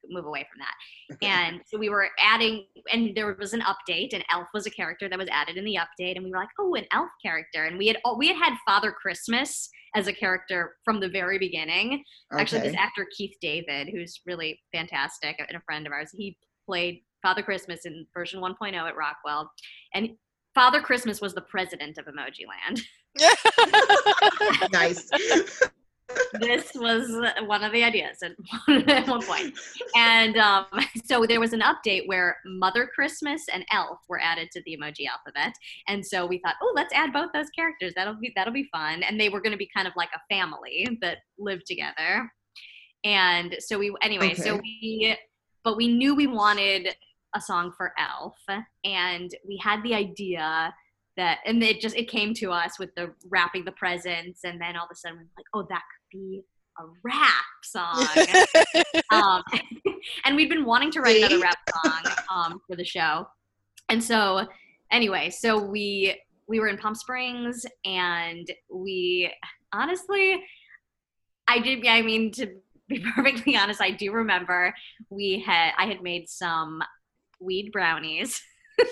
move 0.10 0.26
away 0.26 0.46
from 0.50 0.60
that. 0.60 1.18
And 1.28 1.62
so 1.68 1.78
we 1.78 1.90
were 1.90 2.10
adding, 2.20 2.66
and 2.92 3.16
there 3.16 3.36
was 3.40 3.54
an 3.54 3.62
update, 3.62 4.14
and 4.14 4.24
Elf 4.32 4.48
was 4.54 4.66
a 4.66 4.70
character 4.70 5.10
that 5.10 5.18
was 5.18 5.30
added 5.32 5.58
in 5.58 5.66
the 5.66 5.78
update, 5.78 6.16
and 6.16 6.24
we 6.24 6.32
were 6.32 6.38
like, 6.38 6.50
oh, 6.60 6.76
an 6.76 6.86
Elf 6.92 7.10
character, 7.24 7.66
and 7.66 7.78
we 7.78 7.88
had 7.88 7.98
we 8.18 8.28
had 8.28 8.38
had 8.38 8.54
Father 8.66 8.92
Christmas 8.92 9.70
as 9.96 10.08
a 10.08 10.14
character 10.14 10.76
from 10.84 11.00
the 11.00 11.10
very 11.10 11.40
beginning. 11.40 12.04
Okay. 12.34 12.42
Actually, 12.42 12.62
this 12.62 12.76
actor 12.76 13.08
Keith 13.16 13.36
David, 13.42 13.90
who's 13.90 14.22
really 14.26 14.60
fantastic 14.74 15.36
and 15.40 15.58
a 15.58 15.62
friend 15.62 15.88
of 15.88 15.94
ours, 15.94 16.10
he 16.14 16.38
played 16.66 17.02
Father 17.22 17.44
Christmas 17.44 17.86
in 17.86 18.06
version 18.14 18.42
1.0 18.42 18.74
at 18.76 18.96
Rockwell. 18.96 19.52
And 19.94 20.12
Father 20.54 20.82
Christmas 20.82 21.22
was 21.22 21.34
the 21.34 21.42
president 21.42 21.98
of 21.98 22.06
Emoji 22.06 22.46
Land. 22.48 22.82
nice. 24.72 25.10
this 26.40 26.72
was 26.76 27.10
one 27.46 27.64
of 27.64 27.72
the 27.72 27.84
ideas 27.84 28.18
at 28.24 28.32
one, 28.66 28.90
at 28.90 29.08
one 29.08 29.22
point. 29.22 29.54
And 29.96 30.38
um, 30.38 30.66
so 31.06 31.26
there 31.26 31.40
was 31.40 31.54
an 31.54 31.62
update 31.62 32.08
where 32.08 32.38
Mother 32.46 32.90
Christmas 32.94 33.44
and 33.54 33.66
Elf 33.72 34.00
were 34.08 34.20
added 34.20 34.50
to 34.52 34.62
the 34.66 34.78
emoji 34.78 35.06
alphabet. 35.08 35.54
And 35.88 36.06
so 36.06 36.26
we 36.26 36.40
thought, 36.40 36.56
oh, 36.62 36.74
let's 36.76 36.94
add 36.94 37.14
both 37.14 37.32
those 37.34 37.50
characters. 37.50 37.94
That'll 37.96 38.16
be 38.16 38.32
that'll 38.36 38.54
be 38.54 38.70
fun. 38.72 39.04
And 39.04 39.20
they 39.20 39.30
were 39.30 39.42
going 39.42 39.52
to 39.52 39.58
be 39.58 39.70
kind 39.76 39.88
of 39.88 39.94
like 39.96 40.10
a 40.16 40.34
family 40.34 40.88
that 41.02 41.18
lived 41.38 41.66
together. 41.66 42.32
And 43.04 43.56
so 43.60 43.78
we 43.78 43.96
anyway, 44.02 44.32
okay. 44.32 44.42
so 44.42 44.56
we 44.56 45.18
but 45.64 45.78
we 45.78 45.88
knew 45.88 46.16
we 46.16 46.28
wanted 46.28 46.96
a 47.38 47.42
song 47.42 47.72
for 47.76 47.94
Elf, 47.98 48.36
and 48.84 49.32
we 49.48 49.58
had 49.58 49.84
the 49.84 49.94
idea 49.94 50.74
that, 51.16 51.40
and 51.46 51.64
it 51.64 51.80
just 51.80 51.96
it 51.96 52.10
came 52.10 52.34
to 52.36 52.52
us 52.52 52.80
with 52.80 52.94
the 52.96 53.14
wrapping 53.30 53.66
the 53.66 53.72
presents, 53.72 54.44
and 54.44 54.60
then 54.60 54.76
all 54.76 54.86
of 54.86 54.92
a 54.92 54.96
sudden 54.96 55.18
we're 55.18 55.24
like, 55.38 55.46
oh, 55.54 55.66
that 55.70 55.82
could 55.82 56.18
be 56.18 56.44
a 56.80 56.84
rap 57.04 57.32
song. 57.64 58.06
um, 59.12 59.44
and 60.26 60.36
we'd 60.36 60.50
been 60.50 60.66
wanting 60.66 60.92
to 60.92 61.02
write 61.02 61.18
another 61.18 61.40
rap 61.40 61.58
song 61.84 62.14
um, 62.34 62.62
for 62.68 62.76
the 62.76 62.86
show, 62.86 63.28
and 63.90 64.04
so 64.04 64.48
anyway, 64.92 65.30
so 65.30 65.62
we 65.62 66.20
we 66.48 66.60
were 66.60 66.68
in 66.68 66.78
Palm 66.78 66.96
Springs, 66.96 67.66
and 67.86 68.50
we 68.70 69.32
honestly, 69.74 70.44
I 71.48 71.60
did. 71.60 71.86
I 71.86 72.02
mean 72.02 72.32
to 72.34 72.48
be 72.88 73.00
perfectly 73.16 73.56
honest, 73.56 73.82
I 73.82 73.92
do 73.92 74.12
remember 74.12 74.74
we 75.10 75.44
had 75.46 75.72
I 75.78 75.86
had 75.86 76.02
made 76.02 76.30
some 76.30 76.82
weed 77.40 77.72
brownies. 77.72 78.42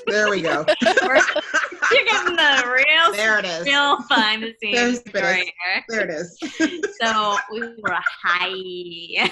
There 0.07 0.29
we 0.29 0.41
go. 0.41 0.65
You're 0.81 2.05
getting 2.05 2.35
the 2.35 2.63
real, 2.65 3.13
there 3.13 3.39
it 3.39 3.45
is. 3.45 3.65
real 3.65 4.01
fun 4.03 4.41
to 4.41 4.51
see. 4.61 4.73
There, 4.73 5.43
there 5.89 6.09
it 6.09 6.09
is. 6.09 6.37
So 7.01 7.37
we 7.51 7.59
were 7.59 7.99
high. 8.23 8.47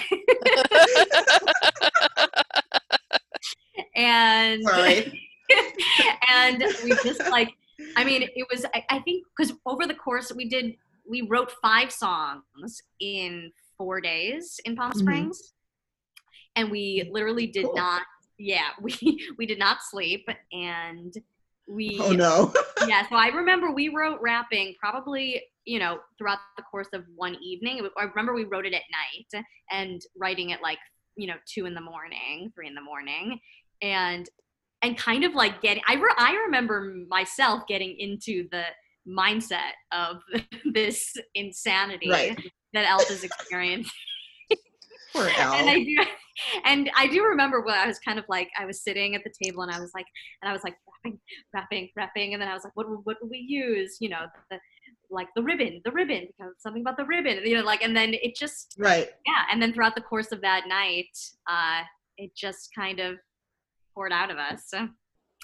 and 3.96 4.64
and 6.28 6.64
we 6.84 6.90
just 7.04 7.22
like, 7.32 7.54
I 7.96 8.04
mean, 8.04 8.24
it 8.24 8.48
was. 8.52 8.66
I, 8.76 8.84
I 8.90 9.00
think 9.00 9.26
because 9.36 9.54
over 9.66 9.88
the 9.88 9.94
course 9.94 10.32
we 10.34 10.50
did, 10.50 10.76
we 11.10 11.22
wrote 11.22 11.54
five 11.62 11.92
songs 11.92 12.82
in 13.00 13.52
four 13.78 14.02
days 14.02 14.60
in 14.66 14.76
Palm 14.76 14.92
mm-hmm. 14.92 15.00
Springs, 15.00 15.40
mm-hmm. 15.40 16.64
and 16.64 16.72
we 16.72 17.10
literally 17.12 17.48
did 17.48 17.66
cool. 17.66 17.76
not 17.76 18.02
yeah, 18.44 18.70
we 18.82 18.94
we 19.38 19.46
did 19.46 19.60
not 19.60 19.78
sleep, 19.90 20.28
and 20.52 21.14
we. 21.68 22.00
Oh 22.02 22.12
no. 22.12 22.54
yeah, 22.88 23.08
so 23.10 23.16
I 23.16 23.28
remember 23.28 23.72
we 23.72 23.90
wrote 23.90 24.20
rapping 24.22 24.76
probably 24.80 25.42
you 25.66 25.80
know 25.80 26.00
throughout 26.18 26.40
the 26.58 26.64
course 26.64 26.90
of 26.94 27.04
one 27.16 27.36
evening. 27.42 27.88
I 27.98 28.04
remember 28.04 28.34
we 28.34 28.44
wrote 28.44 28.66
it 28.66 28.74
at 28.74 28.82
night 28.92 29.44
and 29.72 30.02
writing 30.18 30.50
it 30.50 30.62
like 30.62 30.80
you 31.16 31.28
know 31.28 31.36
two 31.52 31.66
in 31.66 31.74
the 31.74 31.82
morning, 31.82 32.52
three 32.54 32.68
in 32.68 32.76
the 32.76 32.82
morning, 32.82 33.40
and 33.82 34.28
and 34.82 34.98
kind 34.98 35.24
of 35.24 35.34
like 35.34 35.62
getting. 35.62 35.84
I 35.88 35.96
re- 35.96 36.16
I 36.18 36.34
remember 36.46 36.94
myself 37.08 37.64
getting 37.68 37.96
into 37.98 38.48
the 38.52 38.64
mindset 39.08 39.72
of 39.92 40.18
this 40.74 41.14
insanity 41.36 42.10
Right. 42.10 42.38
that 42.74 42.86
Elf 42.86 43.10
is 43.10 43.24
experiencing. 43.24 43.92
Poor 45.14 45.30
Al. 45.38 45.54
and 45.60 45.70
I 45.70 45.84
do, 45.84 45.98
and 46.66 46.92
I 46.98 47.08
do 47.08 47.24
remember 47.24 47.62
when 47.62 47.76
I 47.76 47.88
was 47.88 48.00
kind 48.00 48.20
of 48.20 48.26
like 48.28 48.50
I 48.60 48.66
was 48.66 48.84
sitting 48.84 49.16
at 49.16 49.24
the 49.24 49.32
table 49.44 49.64
and 49.64 49.72
I 49.72 49.80
was 49.80 49.92
like, 49.94 50.06
and 50.42 50.50
I 50.50 50.54
was 50.54 50.64
like 50.64 50.76
rapping, 51.06 51.20
rapping, 51.54 51.90
rapping, 51.96 52.34
and 52.34 52.42
then 52.42 52.50
I 52.50 52.54
was 52.54 52.64
like, 52.64 52.76
what 52.76 52.88
what 53.06 53.18
would 53.22 53.30
we 53.30 53.38
use? 53.38 53.98
You 54.00 54.10
know, 54.10 54.26
the 54.50 54.60
like 55.10 55.28
the 55.36 55.44
ribbon, 55.44 55.82
the 55.86 55.92
ribbon, 55.92 56.28
because 56.28 56.54
something 56.60 56.82
about 56.82 56.98
the 56.98 57.06
ribbon, 57.06 57.46
you 57.46 57.56
know, 57.56 57.64
like, 57.64 57.84
and 57.84 57.96
then 57.96 58.14
it 58.14 58.36
just 58.36 58.76
right. 58.80 59.10
yeah, 59.26 59.44
and 59.52 59.62
then 59.62 59.74
throughout 59.74 59.96
the 59.96 60.02
course 60.02 60.32
of 60.32 60.42
that 60.42 60.68
night, 60.68 61.16
uh, 61.48 61.82
it 62.18 62.36
just 62.36 62.70
kind 62.76 63.00
of 63.00 63.18
poured 63.94 64.12
out 64.12 64.32
of 64.32 64.38
us. 64.38 64.64
So, 64.68 64.88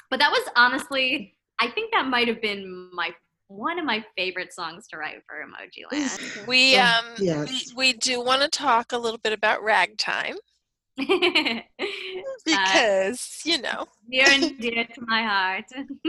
but 0.10 0.20
that 0.20 0.32
was 0.32 0.50
honestly, 0.56 1.36
I 1.60 1.70
think 1.70 1.94
that 1.94 2.08
might 2.08 2.28
have 2.28 2.42
been 2.42 2.90
my 2.94 3.12
one 3.50 3.80
of 3.80 3.84
my 3.86 4.06
favorite 4.16 4.54
songs 4.54 4.88
to 4.88 4.98
write 4.98 5.18
for 5.28 5.36
Emoji 5.44 5.84
Land. 5.92 6.48
We 6.48 6.78
Oh, 6.78 6.82
um 6.82 7.16
yes. 7.22 7.74
we, 7.76 7.92
we 7.92 7.94
do 7.94 8.24
want 8.24 8.42
to 8.44 8.48
talk 8.48 8.92
a 8.94 8.98
little 8.98 9.20
bit 9.20 9.34
about 9.34 9.64
ragtime 9.64 10.36
Uh, 12.52 12.56
because 12.64 13.42
you 13.46 13.62
know 13.62 13.86
near 14.08 14.26
and 14.28 14.54
dear 14.60 14.86
to 14.86 15.02
my 15.08 15.24
heart. 15.24 15.66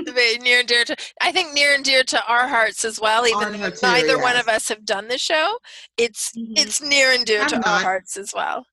very 0.07 0.39
near 0.39 0.61
and 0.61 0.69
dear 0.69 0.85
to 0.85 0.97
I 1.21 1.33
think 1.33 1.53
near 1.55 1.75
and 1.75 1.85
dear 1.85 2.03
to 2.05 2.27
our 2.27 2.49
hearts 2.49 2.85
as 2.85 3.01
well. 3.01 3.27
Even 3.27 3.41
Our 3.41 3.51
though 3.51 3.59
hearts 3.59 3.81
too, 3.81 3.87
neither 3.89 4.19
one 4.19 4.37
of 4.37 4.49
us 4.49 4.69
have 4.69 4.85
done 4.85 5.09
the 5.09 5.19
show, 5.19 5.59
it's 5.97 6.33
Mhm. 6.37 6.53
it's 6.57 6.81
near 6.83 7.13
and 7.13 7.25
dear 7.27 7.43
I'm 7.43 7.49
to 7.49 7.57
our 7.69 7.81
hearts 7.81 8.17
as 8.17 8.33
well. 8.35 8.67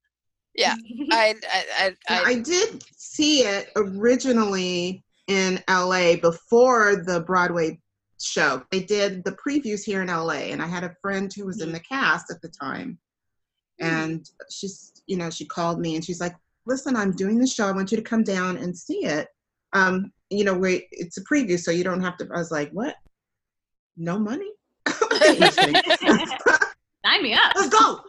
Yeah, 0.56 0.76
I 1.12 1.36
I 1.52 1.66
I, 1.80 1.96
I 2.10 2.32
I 2.32 2.36
did 2.40 2.84
see 2.96 3.42
it 3.44 3.72
originally 3.76 5.04
in 5.28 5.62
LA 5.68 6.16
before 6.16 6.96
the 6.96 7.22
Broadway 7.22 7.80
show. 8.20 8.64
They 8.72 8.82
did 8.82 9.24
the 9.24 9.38
previews 9.46 9.84
here 9.84 10.02
in 10.02 10.08
LA, 10.08 10.50
and 10.52 10.62
I 10.62 10.68
had 10.68 10.84
a 10.84 10.96
friend 11.02 11.32
who 11.34 11.46
was 11.46 11.62
in 11.62 11.72
the 11.72 11.80
cast 11.80 12.32
at 12.32 12.42
the 12.42 12.50
time. 12.50 12.98
And 13.80 14.28
she's, 14.50 15.04
you 15.06 15.18
know, 15.18 15.30
she 15.30 15.46
called 15.46 15.80
me 15.80 15.96
and 15.96 16.04
she's 16.04 16.20
like, 16.20 16.36
listen, 16.66 16.96
I'm 16.96 17.12
doing 17.12 17.38
the 17.38 17.48
show. 17.48 17.68
I 17.68 17.72
want 17.72 17.92
you 17.92 17.98
to 17.98 18.04
come 18.04 18.24
down 18.24 18.58
and 18.58 18.78
see 18.78 19.06
it. 19.06 19.28
Um, 19.74 20.12
you 20.30 20.44
know, 20.44 20.58
wait, 20.58 20.88
it's 20.92 21.18
a 21.18 21.24
preview, 21.24 21.60
so 21.60 21.72
you 21.72 21.84
don't 21.84 22.02
have 22.02 22.18
to. 22.18 22.28
I 22.34 22.38
was 22.38 22.52
like, 22.52 22.72
what? 22.72 22.96
No 23.96 24.20
money? 24.20 24.52
Okay, 24.88 25.40
just 25.40 25.58
kidding. 25.58 25.76
Sign 27.06 27.24
me 27.24 27.34
up. 27.34 27.54
Let's 27.56 27.70
go. 27.70 28.02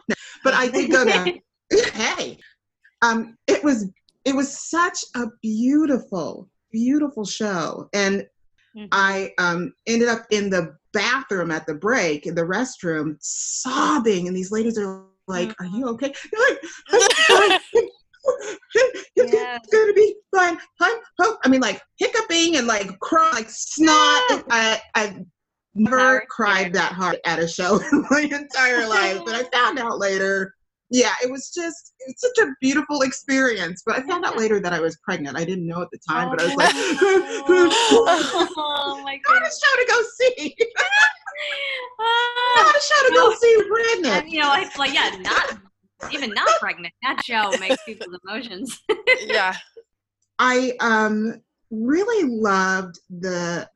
But 0.43 0.53
I 0.53 0.69
did 0.69 0.91
go 0.91 1.05
down. 1.05 1.39
hey, 1.93 2.37
um, 3.01 3.37
it 3.47 3.63
was 3.63 3.89
it 4.25 4.35
was 4.35 4.69
such 4.69 5.03
a 5.15 5.27
beautiful, 5.41 6.49
beautiful 6.71 7.25
show, 7.25 7.89
and 7.93 8.25
Mhm. 8.79 8.87
I 8.91 9.33
um, 9.37 9.73
ended 9.87 10.07
up 10.07 10.25
in 10.31 10.49
the 10.49 10.75
bathroom 10.93 11.51
at 11.51 11.65
the 11.65 11.73
break 11.73 12.25
in 12.25 12.35
the 12.35 12.43
restroom, 12.43 13.17
sobbing, 13.19 14.27
and 14.27 14.35
these 14.35 14.51
ladies 14.51 14.77
are 14.77 15.05
like, 15.27 15.53
"Are 15.59 15.65
you 15.65 15.87
okay?" 15.89 16.13
You're 16.31 16.49
like, 16.49 16.59
"I'm. 17.29 17.59
It's 19.15 19.33
Yeah. 19.33 19.57
gonna 19.71 19.93
be 19.93 20.15
fine. 20.35 20.59
Huh? 20.79 20.99
Huh? 21.19 21.37
I 21.43 21.49
mean, 21.49 21.61
like 21.61 21.81
hiccuping 21.97 22.57
and 22.57 22.67
like 22.67 22.99
crying, 22.99 23.33
like 23.33 23.49
snot. 23.49 24.43
I, 24.49 24.79
I've 24.93 25.21
never 25.73 26.23
cried 26.29 26.73
that 26.73 26.93
hard 26.93 27.17
at 27.25 27.39
a 27.39 27.47
show 27.47 27.79
in 27.91 28.05
my 28.09 28.21
entire 28.21 28.87
life, 28.87 29.21
but 29.25 29.35
I 29.35 29.43
found 29.51 29.79
out 29.79 29.99
later. 29.99 30.53
Yeah, 30.91 31.13
it 31.23 31.29
was 31.29 31.51
just 31.51 31.93
it's 32.07 32.21
such 32.21 32.45
a 32.45 32.51
beautiful 32.61 33.01
experience. 33.01 33.83
But 33.85 33.97
I 33.97 34.01
found 34.07 34.25
out 34.25 34.37
later 34.37 34.59
that 34.59 34.73
I 34.73 34.79
was 34.79 34.97
pregnant. 35.03 35.37
I 35.37 35.45
didn't 35.45 35.67
know 35.67 35.81
at 35.81 35.91
the 35.91 35.99
time, 36.09 36.29
but 36.29 36.41
I 36.41 36.45
was 36.45 36.55
like, 36.55 36.73
oh 38.57 39.01
my 39.03 39.19
not 39.27 39.41
a 39.41 39.51
show 39.51 39.75
to 39.77 39.85
go 39.87 40.01
see. 40.17 40.55
Not 42.57 42.75
a 42.75 42.81
show 42.81 43.07
to 43.07 43.13
go 43.13 43.35
see 43.35 43.63
pregnant. 43.69 44.23
And, 44.23 44.31
you 44.31 44.41
know, 44.41 44.53
it's 44.55 44.77
like, 44.77 44.93
yeah, 44.93 45.15
not 45.19 45.57
even 46.11 46.33
not 46.33 46.49
pregnant. 46.59 46.93
That 47.03 47.21
show 47.23 47.51
makes 47.59 47.83
people's 47.83 48.17
emotions. 48.25 48.79
yeah. 49.27 49.55
I 50.39 50.73
um 50.79 51.41
really 51.69 52.29
loved 52.29 52.99
the 53.09 53.69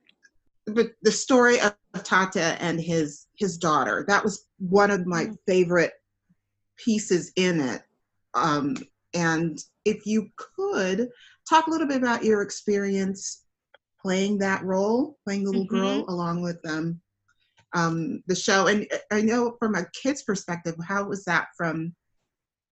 the, 0.65 0.91
the 1.03 1.11
story 1.11 1.59
of 1.59 1.75
Tateh 1.97 2.57
and 2.59 2.79
his 2.79 3.27
his 3.35 3.57
daughter. 3.57 4.05
That 4.07 4.23
was 4.23 4.47
one 4.57 4.89
of 4.89 5.05
my 5.05 5.25
Mm. 5.25 5.37
favorite 5.47 5.91
pieces 6.77 7.31
in 7.35 7.59
it. 7.59 7.81
Um, 8.33 8.77
and 9.13 9.59
if 9.85 10.05
you 10.05 10.29
could 10.35 11.09
talk 11.47 11.67
a 11.67 11.69
little 11.69 11.87
bit 11.87 11.97
about 11.97 12.23
your 12.23 12.41
experience 12.41 13.43
playing 14.01 14.37
that 14.39 14.63
role, 14.63 15.17
playing 15.23 15.43
the 15.43 15.51
little 15.51 15.65
girl 15.65 16.05
along 16.09 16.41
with 16.41 16.59
um, 16.67 16.99
um, 17.73 18.23
the 18.27 18.35
show. 18.35 18.67
And 18.67 18.87
I 19.11 19.21
know 19.21 19.55
from 19.59 19.75
a 19.75 19.85
kid's 19.93 20.23
perspective, 20.23 20.75
how 20.85 21.05
was 21.05 21.23
that 21.25 21.47
from? 21.57 21.95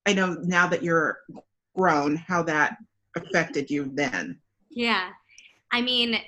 I 0.06 0.14
know 0.14 0.38
now 0.44 0.68
that 0.68 0.84
you're 0.84 1.20
grown, 1.76 2.16
how 2.16 2.44
that 2.44 2.78
affected 3.16 3.70
you 3.70 3.92
then. 3.94 4.40
Yeah. 4.70 5.10
I 5.72 5.82
mean, 5.82 6.20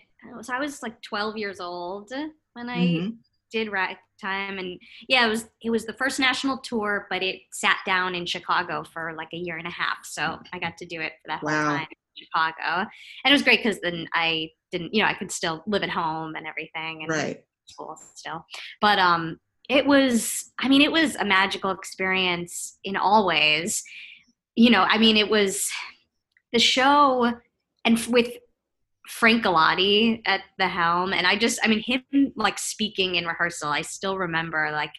so 0.42 0.54
I 0.54 0.60
was 0.60 0.82
like 0.84 1.02
12 1.02 1.38
years 1.38 1.60
old 1.60 2.12
when 2.54 2.70
I 2.70 2.78
Mhm. 2.78 3.18
Did 3.54 3.72
ragtime 3.72 4.58
and 4.58 4.80
yeah, 5.08 5.26
it 5.26 5.30
was 5.30 5.46
it 5.62 5.70
was 5.70 5.86
the 5.86 5.94
first 5.94 6.20
national 6.20 6.58
tour, 6.58 7.08
but 7.10 7.22
it 7.24 7.40
sat 7.52 7.78
down 7.86 8.16
in 8.16 8.26
Chicago 8.26 8.84
for 8.84 9.14
like 9.16 9.30
a 9.32 9.38
year 9.38 9.58
and 9.58 9.68
a 9.68 9.72
half. 9.72 10.00
So 10.04 10.40
I 10.52 10.60
got 10.60 10.76
to 10.80 10.86
do 10.86 11.00
it 11.00 11.14
for 11.22 11.28
that 11.28 11.40
whole 11.40 11.50
time 11.50 11.88
in 11.90 12.26
Chicago. 12.26 12.90
And 13.24 13.32
it 13.32 13.32
was 13.32 13.44
great 13.44 13.64
because 13.64 13.80
then 13.80 14.08
I 14.14 14.50
didn't, 14.72 14.94
you 14.94 15.04
know, 15.04 15.08
I 15.08 15.14
could 15.14 15.32
still 15.32 15.64
live 15.68 15.84
at 15.84 15.90
home 15.90 16.36
and 16.36 16.48
everything 16.48 17.04
and 17.04 17.10
Right. 17.10 17.44
school 17.66 17.96
still. 18.16 18.46
But 18.82 18.98
um 19.00 19.40
it 19.70 19.86
was 19.86 20.52
I 20.60 20.68
mean, 20.68 20.82
it 20.82 20.92
was 20.92 21.16
a 21.16 21.24
magical 21.26 21.70
experience 21.72 22.80
in 22.84 22.98
all 22.98 23.26
ways. 23.28 23.84
You 24.56 24.72
know, 24.72 24.82
I 24.82 24.98
mean, 24.98 25.16
it 25.16 25.30
was 25.30 25.70
the 26.52 26.60
show 26.60 27.34
and 27.86 28.00
with 28.08 28.30
Frank 29.08 29.44
Galati 29.44 30.22
at 30.26 30.42
the 30.58 30.68
helm 30.68 31.14
and 31.14 31.28
I 31.28 31.36
just 31.36 31.60
I 31.64 31.68
mean 31.68 31.84
him 31.86 32.32
like 32.36 32.58
speaking 32.58 33.16
in 33.16 33.26
rehearsal 33.26 33.70
I 33.70 33.82
still 33.82 34.18
remember 34.18 34.70
like 34.72 34.94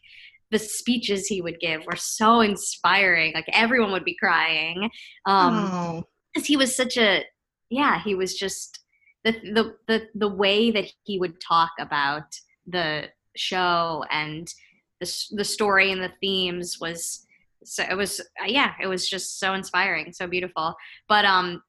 the 0.51 0.59
speeches 0.59 1.27
he 1.27 1.41
would 1.41 1.59
give 1.59 1.85
were 1.87 1.97
so 1.97 2.41
inspiring 2.41 3.33
like 3.35 3.49
everyone 3.53 3.93
would 3.93 4.05
be 4.05 4.17
crying 4.17 4.91
um 5.27 5.71
oh, 5.73 6.05
because 6.33 6.47
he 6.47 6.57
was 6.57 6.77
such 6.77 6.97
a 6.99 7.25
yeah 7.71 8.03
he 8.03 8.15
was 8.15 8.35
just 8.35 8.81
the, 9.25 9.33
the 9.33 9.75
the 9.89 10.07
the 10.15 10.29
way 10.29 10.71
that 10.71 10.85
he 11.05 11.19
would 11.19 11.41
talk 11.41 11.71
about 11.81 12.27
the 12.67 13.09
show 13.37 14.05
and 14.11 14.53
the 15.01 15.11
the 15.33 15.45
story 15.45 15.91
and 15.91 16.03
the 16.03 16.13
themes 16.21 16.79
was 16.81 17.27
so 17.65 17.83
it 17.83 17.97
was 17.97 18.21
uh, 18.21 18.47
yeah 18.47 18.73
it 18.83 18.87
was 18.87 19.09
just 19.09 19.41
so 19.41 19.55
inspiring 19.55 20.13
so 20.13 20.27
beautiful. 20.27 20.75
But 21.09 21.25
um 21.25 21.63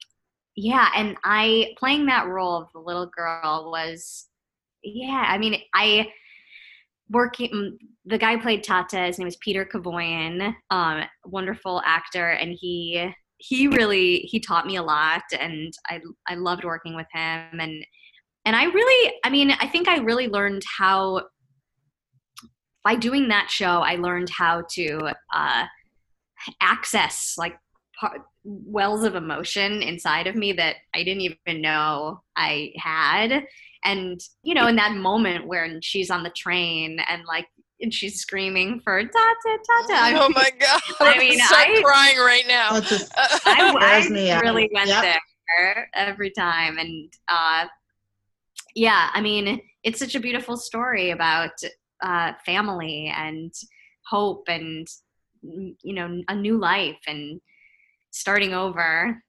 yeah 0.55 0.89
and 0.95 1.15
i 1.23 1.73
playing 1.77 2.05
that 2.05 2.27
role 2.27 2.57
of 2.61 2.67
the 2.73 2.79
little 2.79 3.09
girl 3.15 3.69
was 3.71 4.27
yeah 4.83 5.25
i 5.27 5.37
mean 5.37 5.59
i 5.73 6.07
working 7.09 7.49
mm, 7.53 7.71
the 8.05 8.17
guy 8.17 8.37
played 8.37 8.63
Tateh 8.63 9.07
his 9.07 9.19
name 9.19 9.25
was 9.25 9.37
Peter 9.37 9.65
Kevoian 9.65 10.53
um 10.71 11.03
wonderful 11.25 11.81
actor 11.85 12.29
and 12.31 12.55
he 12.59 13.11
he 13.37 13.67
really 13.67 14.19
he 14.19 14.39
taught 14.39 14.65
me 14.65 14.77
a 14.77 14.83
lot 14.83 15.23
and 15.39 15.73
i 15.89 15.99
i 16.27 16.35
loved 16.35 16.63
working 16.63 16.95
with 16.95 17.07
him 17.13 17.59
and 17.59 17.85
and 18.45 18.55
i 18.55 18.63
really 18.63 19.13
i 19.23 19.29
mean 19.29 19.51
i 19.59 19.67
think 19.67 19.87
i 19.87 19.97
really 19.97 20.27
learned 20.27 20.63
how 20.77 21.21
by 22.83 22.95
doing 22.95 23.27
that 23.27 23.49
show 23.49 23.81
i 23.81 23.95
learned 23.95 24.29
how 24.29 24.63
to 24.69 25.09
uh 25.33 25.65
access 26.61 27.35
like 27.37 27.57
par- 27.99 28.25
wells 28.47 29.03
of 29.03 29.15
emotion 29.15 29.81
inside 29.81 30.27
of 30.27 30.35
me 30.35 30.53
that 30.53 30.75
i 30.93 31.03
didn't 31.03 31.21
even 31.21 31.61
know 31.61 32.21
i 32.37 32.71
had 32.77 33.43
and 33.83 34.19
you 34.43 34.53
know 34.53 34.67
in 34.67 34.75
that 34.75 34.93
moment 34.93 35.47
when 35.47 35.79
she's 35.81 36.11
on 36.11 36.21
the 36.23 36.29
train 36.29 36.99
and 37.09 37.23
like 37.27 37.47
and 37.81 37.93
she's 37.93 38.21
screaming 38.21 38.79
for 38.83 39.01
Tateh 39.03 39.09
Tateh 39.09 39.89
I 39.91 40.13
oh 40.15 40.29
my 40.29 40.49
god! 40.59 40.81
I 41.01 41.17
mean, 41.17 41.39
I'm 41.41 41.71
mean, 41.73 41.79
I- 41.79 41.81
crying 41.83 42.17
right 42.19 42.45
now. 42.47 42.79
just 42.79 43.11
I, 43.45 44.03
I 44.05 44.09
me 44.09 44.31
out. 44.31 44.41
really 44.41 44.69
went 44.73 44.87
Yep. 44.87 45.03
there 45.57 45.89
every 45.93 46.31
time, 46.31 46.77
and 46.77 47.11
uh, 47.27 47.65
yeah, 48.75 49.09
I 49.13 49.21
mean, 49.21 49.59
it's 49.83 49.99
such 49.99 50.15
a 50.15 50.19
beautiful 50.19 50.55
story 50.57 51.11
about 51.11 51.51
uh, 52.01 52.31
family 52.45 53.13
and 53.15 53.53
hope, 54.09 54.45
and 54.47 54.87
you 55.41 55.93
know, 55.93 56.21
a 56.29 56.35
new 56.35 56.57
life 56.57 56.99
and 57.07 57.41
starting 58.15 58.53
over. 58.53 59.21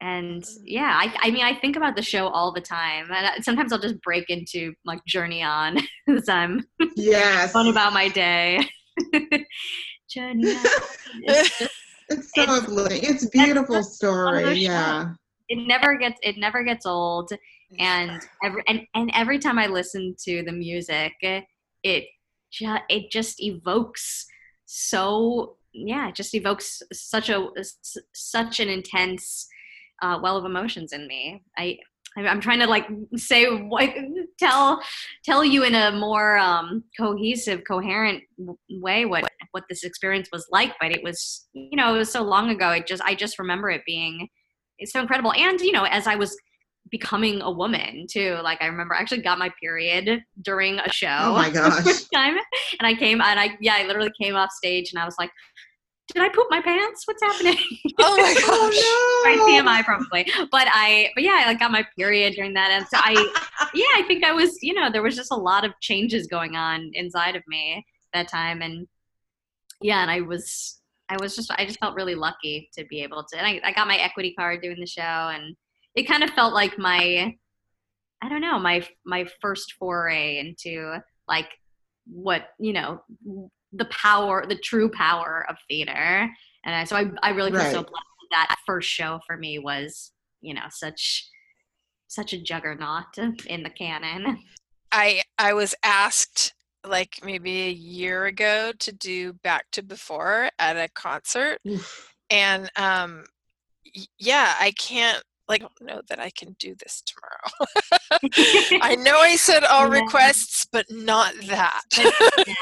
and 0.00 0.42
mm-hmm. 0.42 0.62
yeah 0.64 0.98
I, 1.02 1.14
I 1.24 1.30
mean 1.30 1.44
i 1.44 1.54
think 1.54 1.76
about 1.76 1.94
the 1.94 2.02
show 2.02 2.28
all 2.28 2.52
the 2.52 2.60
time. 2.60 3.10
And 3.12 3.44
sometimes 3.44 3.72
i'll 3.72 3.78
just 3.78 4.00
break 4.00 4.30
into 4.30 4.72
like 4.84 5.04
journey 5.06 5.42
on 5.42 5.78
as 6.08 6.28
i'm 6.28 6.64
yes. 6.96 7.52
fun 7.52 7.68
about 7.68 7.92
my 7.92 8.08
day. 8.08 8.60
Journey 10.10 10.50
on. 10.50 10.64
It's, 11.22 11.58
just, 11.58 11.72
it's 12.08 12.30
so 12.34 12.42
it's, 12.42 12.50
uplifting 12.50 13.04
it's 13.04 13.26
beautiful 13.26 13.82
story 13.82 14.54
yeah. 14.54 15.12
It 15.48 15.66
never 15.66 15.96
gets 15.96 16.18
it 16.22 16.36
never 16.38 16.64
gets 16.64 16.86
old. 16.86 17.30
And 17.78 18.20
every 18.42 18.62
and, 18.68 18.80
and 18.94 19.10
every 19.14 19.38
time 19.38 19.58
i 19.58 19.66
listen 19.66 20.16
to 20.26 20.42
the 20.42 20.52
music 20.52 21.12
it 21.20 22.06
it 22.88 23.10
just 23.10 23.40
evokes 23.42 24.26
so 24.66 25.56
yeah 25.72 26.08
it 26.08 26.14
just 26.14 26.34
evokes 26.34 26.82
such 26.92 27.30
a 27.30 27.48
such 28.12 28.60
an 28.60 28.68
intense 28.68 29.46
uh, 30.02 30.18
well 30.22 30.36
of 30.36 30.44
emotions 30.44 30.92
in 30.92 31.06
me. 31.06 31.42
I 31.58 31.78
i'm 32.16 32.40
trying 32.40 32.58
to 32.58 32.66
like 32.66 32.88
say 33.14 33.46
what 33.46 33.88
tell 34.38 34.82
tell 35.24 35.44
you 35.44 35.62
in 35.62 35.76
a 35.76 35.92
more 35.92 36.36
um, 36.38 36.82
cohesive 36.98 37.62
coherent 37.66 38.22
way 38.68 39.04
what 39.04 39.24
what 39.52 39.62
this 39.68 39.84
experience 39.84 40.28
was 40.32 40.44
like 40.50 40.72
but 40.80 40.90
it 40.90 41.04
was 41.04 41.46
you 41.52 41.76
know 41.76 41.94
it 41.94 41.98
was 41.98 42.12
so 42.12 42.22
long 42.22 42.50
ago. 42.50 42.70
It 42.70 42.86
just 42.86 43.02
i 43.02 43.14
just 43.14 43.38
remember 43.38 43.70
it 43.70 43.82
being 43.86 44.28
it's 44.78 44.92
so 44.92 45.00
incredible. 45.00 45.32
And 45.34 45.60
you 45.60 45.72
know 45.72 45.84
as 45.84 46.06
i 46.06 46.16
was 46.16 46.36
becoming 46.90 47.40
a 47.42 47.50
woman 47.50 48.06
too. 48.10 48.38
Like 48.42 48.60
I 48.60 48.66
remember 48.66 48.94
I 48.94 49.00
actually 49.00 49.22
got 49.22 49.38
my 49.38 49.50
period 49.60 50.22
during 50.42 50.78
a 50.78 50.90
show. 50.90 51.18
Oh 51.20 51.34
my 51.34 51.50
gosh. 51.54 52.04
time. 52.12 52.36
And 52.78 52.86
I 52.86 52.94
came 52.94 53.20
and 53.20 53.38
I 53.38 53.56
yeah, 53.60 53.74
I 53.76 53.86
literally 53.86 54.12
came 54.20 54.34
off 54.34 54.50
stage 54.50 54.92
and 54.92 55.00
I 55.00 55.04
was 55.04 55.16
like, 55.18 55.30
did 56.12 56.22
I 56.22 56.28
poop 56.28 56.46
my 56.50 56.60
pants? 56.60 57.06
What's 57.06 57.22
happening? 57.22 57.56
Oh 58.00 58.16
my 58.16 58.34
oh, 58.38 58.70
gosh. 58.70 58.82
oh, 58.82 59.22
no. 59.24 59.30
Right, 59.30 59.62
TMI 59.62 59.84
probably. 59.84 60.26
But 60.50 60.66
I 60.70 61.10
but 61.14 61.22
yeah, 61.22 61.42
I 61.44 61.46
like 61.46 61.60
got 61.60 61.70
my 61.70 61.86
period 61.96 62.34
during 62.34 62.54
that. 62.54 62.70
And 62.70 62.86
so 62.88 62.98
I 63.00 63.12
yeah, 63.74 63.84
I 63.96 64.02
think 64.06 64.24
I 64.24 64.32
was, 64.32 64.58
you 64.62 64.74
know, 64.74 64.90
there 64.90 65.02
was 65.02 65.16
just 65.16 65.32
a 65.32 65.36
lot 65.36 65.64
of 65.64 65.72
changes 65.80 66.26
going 66.26 66.56
on 66.56 66.90
inside 66.94 67.36
of 67.36 67.42
me 67.46 67.84
that 68.12 68.28
time. 68.28 68.62
And 68.62 68.88
yeah, 69.80 70.02
and 70.02 70.10
I 70.10 70.22
was 70.22 70.80
I 71.08 71.16
was 71.20 71.36
just 71.36 71.50
I 71.52 71.64
just 71.64 71.78
felt 71.78 71.94
really 71.94 72.14
lucky 72.14 72.68
to 72.76 72.84
be 72.86 73.02
able 73.02 73.24
to 73.24 73.38
and 73.38 73.46
I, 73.46 73.60
I 73.64 73.72
got 73.72 73.88
my 73.88 73.96
equity 73.96 74.34
card 74.38 74.62
doing 74.62 74.78
the 74.80 74.86
show 74.86 75.02
and 75.02 75.56
it 75.94 76.04
kind 76.04 76.22
of 76.22 76.30
felt 76.30 76.54
like 76.54 76.78
my 76.78 77.34
I 78.22 78.28
don't 78.28 78.42
know, 78.42 78.58
my 78.58 78.86
my 79.04 79.26
first 79.40 79.74
foray 79.78 80.38
into 80.38 80.98
like 81.26 81.48
what, 82.06 82.48
you 82.58 82.72
know, 82.72 83.02
the 83.72 83.86
power, 83.86 84.44
the 84.46 84.56
true 84.56 84.90
power 84.90 85.46
of 85.48 85.56
theater. 85.68 86.28
And 86.64 86.74
I, 86.74 86.84
so 86.84 86.96
I, 86.96 87.10
I 87.22 87.30
really 87.30 87.50
feel 87.50 87.60
right. 87.60 87.72
so 87.72 87.82
blessed 87.82 88.04
that, 88.32 88.46
that 88.50 88.56
first 88.66 88.90
show 88.90 89.20
for 89.26 89.36
me 89.36 89.58
was, 89.58 90.12
you 90.40 90.54
know, 90.54 90.66
such 90.70 91.28
such 92.08 92.32
a 92.32 92.42
juggernaut 92.42 93.16
in 93.46 93.62
the 93.62 93.70
canon. 93.70 94.38
I 94.92 95.22
I 95.38 95.54
was 95.54 95.74
asked 95.82 96.54
like 96.86 97.20
maybe 97.24 97.62
a 97.62 97.70
year 97.70 98.26
ago 98.26 98.72
to 98.78 98.92
do 98.92 99.32
back 99.32 99.66
to 99.72 99.82
before 99.82 100.50
at 100.58 100.76
a 100.76 100.88
concert 100.94 101.58
Oof. 101.68 102.14
and 102.30 102.70
um 102.76 103.24
yeah 104.18 104.54
i 104.58 104.72
can't 104.78 105.22
like, 105.50 105.62
I 105.62 105.66
don't 105.66 105.94
know 105.94 106.02
that 106.08 106.20
I 106.20 106.30
can 106.30 106.54
do 106.58 106.74
this 106.76 107.02
tomorrow. 107.02 108.80
I 108.82 108.94
know 108.98 109.18
I 109.18 109.36
said 109.36 109.64
all 109.64 109.92
yeah. 109.92 110.00
requests, 110.00 110.66
but 110.70 110.86
not 110.90 111.34
that. 111.48 111.82
yeah. 111.98 112.54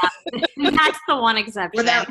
That's 0.70 0.98
the 1.06 1.16
one 1.16 1.36
exception. 1.36 1.76
Without, 1.76 2.08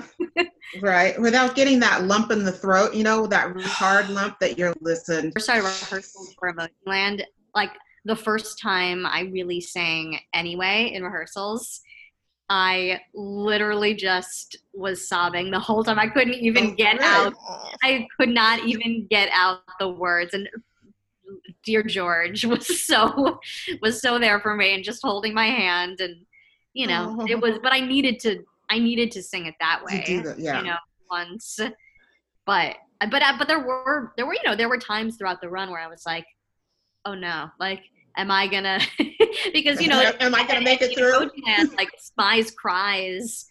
right. 0.82 1.20
Without 1.20 1.56
getting 1.56 1.80
that 1.80 2.04
lump 2.04 2.32
in 2.32 2.44
the 2.44 2.52
throat, 2.52 2.94
you 2.94 3.04
know, 3.04 3.26
that 3.28 3.60
hard 3.62 4.10
lump 4.12 4.40
that 4.40 4.58
you're 4.58 4.74
listening. 4.80 5.32
First 5.32 5.50
I 5.50 5.58
rehearsal 5.58 6.28
for 6.40 6.54
Emojiland, 6.54 7.24
like 7.56 7.72
the 8.06 8.16
first 8.16 8.62
time 8.62 9.06
I 9.06 9.22
really 9.34 9.60
sang 9.60 10.20
anyway 10.34 10.92
in 10.94 11.04
rehearsals, 11.04 11.82
I 12.50 13.02
literally 13.14 13.94
just 13.94 14.58
was 14.74 15.08
sobbing 15.08 15.52
the 15.52 15.60
whole 15.60 15.84
time. 15.84 16.00
I 16.00 16.08
couldn't 16.08 16.36
even 16.36 16.68
oh, 16.68 16.76
get 16.76 17.02
out. 17.02 17.34
I 17.84 18.08
could 18.18 18.30
not 18.30 18.64
even 18.64 19.06
get 19.10 19.30
out 19.34 19.64
the 19.80 19.90
words. 19.90 20.34
And 20.34 20.48
dear 21.68 21.84
George 21.84 22.46
was 22.54 22.88
so 22.88 23.40
was 23.82 24.02
so 24.02 24.18
there 24.18 24.40
for 24.40 24.56
me 24.56 24.74
and 24.74 24.84
just 24.84 25.02
holding 25.04 25.34
my 25.34 25.46
hand 25.46 26.00
and 26.00 26.16
you 26.74 26.88
know 26.88 27.26
it 27.28 27.40
was. 27.40 27.60
But 27.64 27.74
I 27.74 27.82
needed 27.82 28.20
to. 28.22 28.44
I 28.70 28.80
needed 28.80 29.12
to 29.12 29.24
sing 29.24 29.46
it 29.46 29.56
that 29.60 29.82
way. 29.84 30.22
That, 30.24 30.40
yeah. 30.40 30.60
You 30.60 30.66
know, 30.66 30.76
once. 31.10 31.60
But 32.46 32.76
but 33.12 33.22
uh, 33.22 33.34
but 33.38 33.48
there 33.48 33.60
were 33.60 34.14
there 34.16 34.26
were 34.26 34.34
you 34.34 34.44
know 34.46 34.56
there 34.56 34.70
were 34.70 34.78
times 34.78 35.18
throughout 35.18 35.42
the 35.42 35.50
run 35.50 35.70
where 35.70 35.80
I 35.80 35.88
was 35.88 36.04
like, 36.06 36.26
oh 37.06 37.14
no, 37.14 37.50
like 37.60 37.84
am 38.16 38.32
I 38.32 38.48
gonna 38.48 38.80
because 39.54 39.82
you 39.82 39.88
know 39.90 40.12
am 40.20 40.36
I 40.36 40.48
gonna 40.48 40.62
make 40.62 40.82
it 40.82 40.98
through? 40.98 41.30
Hand, 41.46 41.72
like 41.78 41.90
spies 41.98 42.52
cries. 42.52 43.46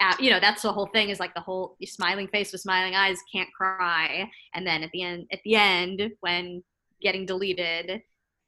At, 0.00 0.18
you 0.18 0.30
know 0.30 0.40
that's 0.40 0.62
the 0.62 0.72
whole 0.72 0.86
thing 0.86 1.10
is 1.10 1.20
like 1.20 1.34
the 1.34 1.40
whole 1.40 1.76
smiling 1.84 2.26
face 2.28 2.50
with 2.50 2.62
smiling 2.62 2.94
eyes 2.96 3.18
can't 3.32 3.48
cry 3.56 4.28
and 4.54 4.66
then 4.66 4.82
at 4.82 4.90
the 4.92 5.02
end 5.02 5.26
at 5.30 5.38
the 5.44 5.54
end 5.54 6.10
when 6.20 6.64
getting 7.00 7.26
deleted 7.26 8.02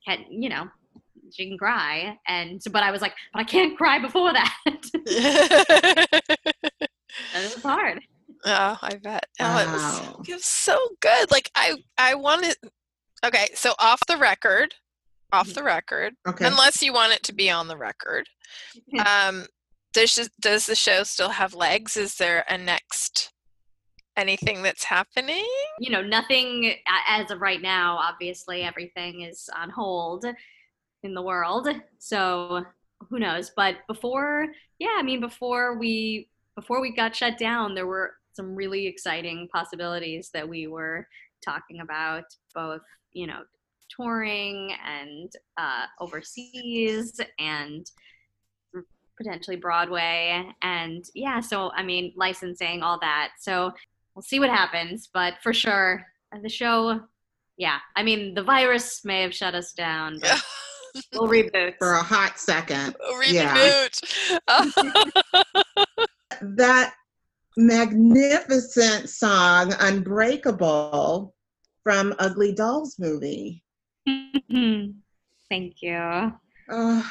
can 0.07 0.25
you 0.31 0.49
know 0.49 0.67
she 1.33 1.49
can 1.49 1.59
cry 1.59 2.17
and 2.29 2.61
but 2.73 2.83
i 2.83 2.91
was 2.91 3.03
like 3.03 3.15
but 3.33 3.41
i 3.41 3.45
can't 3.45 3.77
cry 3.79 3.99
before 3.99 4.33
that 4.33 4.55
it 4.67 6.09
was 7.35 7.63
hard 7.63 8.01
oh 8.45 8.79
i 8.83 8.95
bet 9.03 9.27
wow. 9.41 9.57
oh, 9.57 9.63
it, 9.63 9.73
was, 9.73 10.29
it 10.29 10.35
was 10.35 10.45
so 10.45 10.79
good 11.01 11.31
like 11.31 11.51
i 11.55 11.75
i 11.99 12.15
wanted 12.15 12.57
okay 13.25 13.49
so 13.55 13.75
off 13.79 14.01
the 14.07 14.17
record 14.17 14.75
off 15.33 15.53
the 15.55 15.63
record, 15.63 16.15
okay. 16.27 16.47
unless 16.47 16.83
you 16.83 16.93
want 16.93 17.13
it 17.13 17.23
to 17.25 17.35
be 17.35 17.51
on 17.51 17.69
the 17.69 17.77
record. 17.77 18.29
Um, 19.05 19.47
does 19.93 20.31
does 20.41 20.67
the 20.67 20.75
show 20.75 21.03
still 21.03 21.31
have 21.31 21.55
legs? 21.55 21.97
Is 21.97 22.17
there 22.17 22.45
a 22.49 22.57
next 22.57 23.33
anything 24.17 24.63
that's 24.63 24.85
happening? 24.85 25.47
You 25.79 25.91
know, 25.91 26.03
nothing 26.03 26.75
as 27.09 27.31
of 27.31 27.41
right 27.41 27.61
now. 27.61 27.97
Obviously, 27.97 28.63
everything 28.63 29.23
is 29.23 29.49
on 29.57 29.71
hold 29.71 30.25
in 31.03 31.15
the 31.15 31.23
world. 31.23 31.69
So 31.99 32.65
who 33.09 33.19
knows? 33.19 33.51
But 33.55 33.77
before, 33.87 34.49
yeah, 34.79 34.97
I 34.99 35.03
mean, 35.03 35.21
before 35.21 35.79
we 35.79 36.29
before 36.55 36.81
we 36.81 36.95
got 36.95 37.15
shut 37.15 37.39
down, 37.39 37.75
there 37.75 37.87
were 37.87 38.15
some 38.33 38.55
really 38.55 38.87
exciting 38.87 39.49
possibilities 39.53 40.31
that 40.33 40.49
we 40.49 40.67
were 40.67 41.07
talking 41.45 41.81
about, 41.81 42.25
both 42.55 42.83
you 43.13 43.27
know 43.27 43.43
touring 43.89 44.73
and 44.85 45.33
uh, 45.57 45.85
overseas 46.01 47.21
and 47.39 47.91
potentially 49.17 49.57
Broadway. 49.57 50.45
And 50.63 51.05
yeah, 51.15 51.41
so 51.41 51.71
I 51.73 51.83
mean, 51.83 52.13
licensing, 52.17 52.83
all 52.83 52.99
that. 53.01 53.31
So 53.39 53.73
we'll 54.17 54.23
see 54.23 54.41
what 54.41 54.49
happens. 54.49 55.09
But 55.13 55.35
for 55.43 55.53
sure, 55.53 56.05
the 56.43 56.49
show, 56.49 57.01
yeah, 57.57 57.79
I 57.95 58.03
mean, 58.03 58.35
the 58.35 58.43
virus 58.43 59.05
may 59.05 59.23
have 59.23 59.35
shut 59.35 59.55
us 59.55 59.73
down, 59.73 60.19
but 60.21 60.43
we'll 61.13 61.29
reboot. 61.29 61.75
For 61.79 61.93
a 61.93 62.03
hot 62.03 62.41
second. 62.41 62.97
We'll 62.99 63.23
reboot. 63.23 64.01
Yeah. 64.49 64.65
that 66.41 66.95
magnificent 67.57 69.09
song, 69.09 69.73
Unbreakable, 69.79 71.35
from 71.85 72.15
Ugly 72.19 72.55
Dolls 72.55 72.97
movie. 72.99 73.63
Thank 74.07 75.83
you. 75.83 76.33
Uh, 76.69 77.03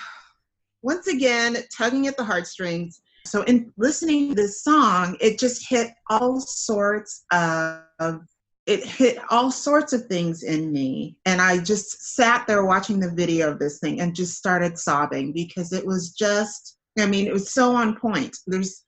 once 0.82 1.08
again, 1.08 1.58
tugging 1.76 2.08
at 2.08 2.18
the 2.18 2.26
heartstrings. 2.26 3.02
So, 3.26 3.42
in 3.44 3.74
listening 3.78 4.30
to 4.30 4.36
this 4.36 4.64
song, 4.64 5.18
it 5.20 5.40
just 5.40 5.68
hit 5.68 5.92
all 6.10 6.40
sorts 6.40 7.26
of 7.32 8.22
it 8.66 8.84
hit 8.84 9.20
all 9.30 9.52
sorts 9.52 9.94
of 9.94 10.06
things 10.08 10.44
in 10.44 10.72
me. 10.72 11.18
And 11.26 11.42
i 11.42 11.58
just 11.58 12.16
sat 12.16 12.48
there 12.48 12.66
watching 12.66 13.00
the 13.00 13.12
video 13.12 13.52
of 13.52 13.60
this 13.60 13.80
thing 13.80 14.00
and 14.00 14.16
just 14.16 14.38
started 14.38 14.78
sobbing 14.78 15.34
because 15.34 15.72
it 15.72 15.86
was 15.86 16.12
just 16.12 16.78
i 17.00 17.06
mean 17.06 17.28
it 17.28 17.34
was 17.34 17.54
so 17.54 17.76
on 17.76 18.00
point. 18.00 18.38
There's 18.48 18.84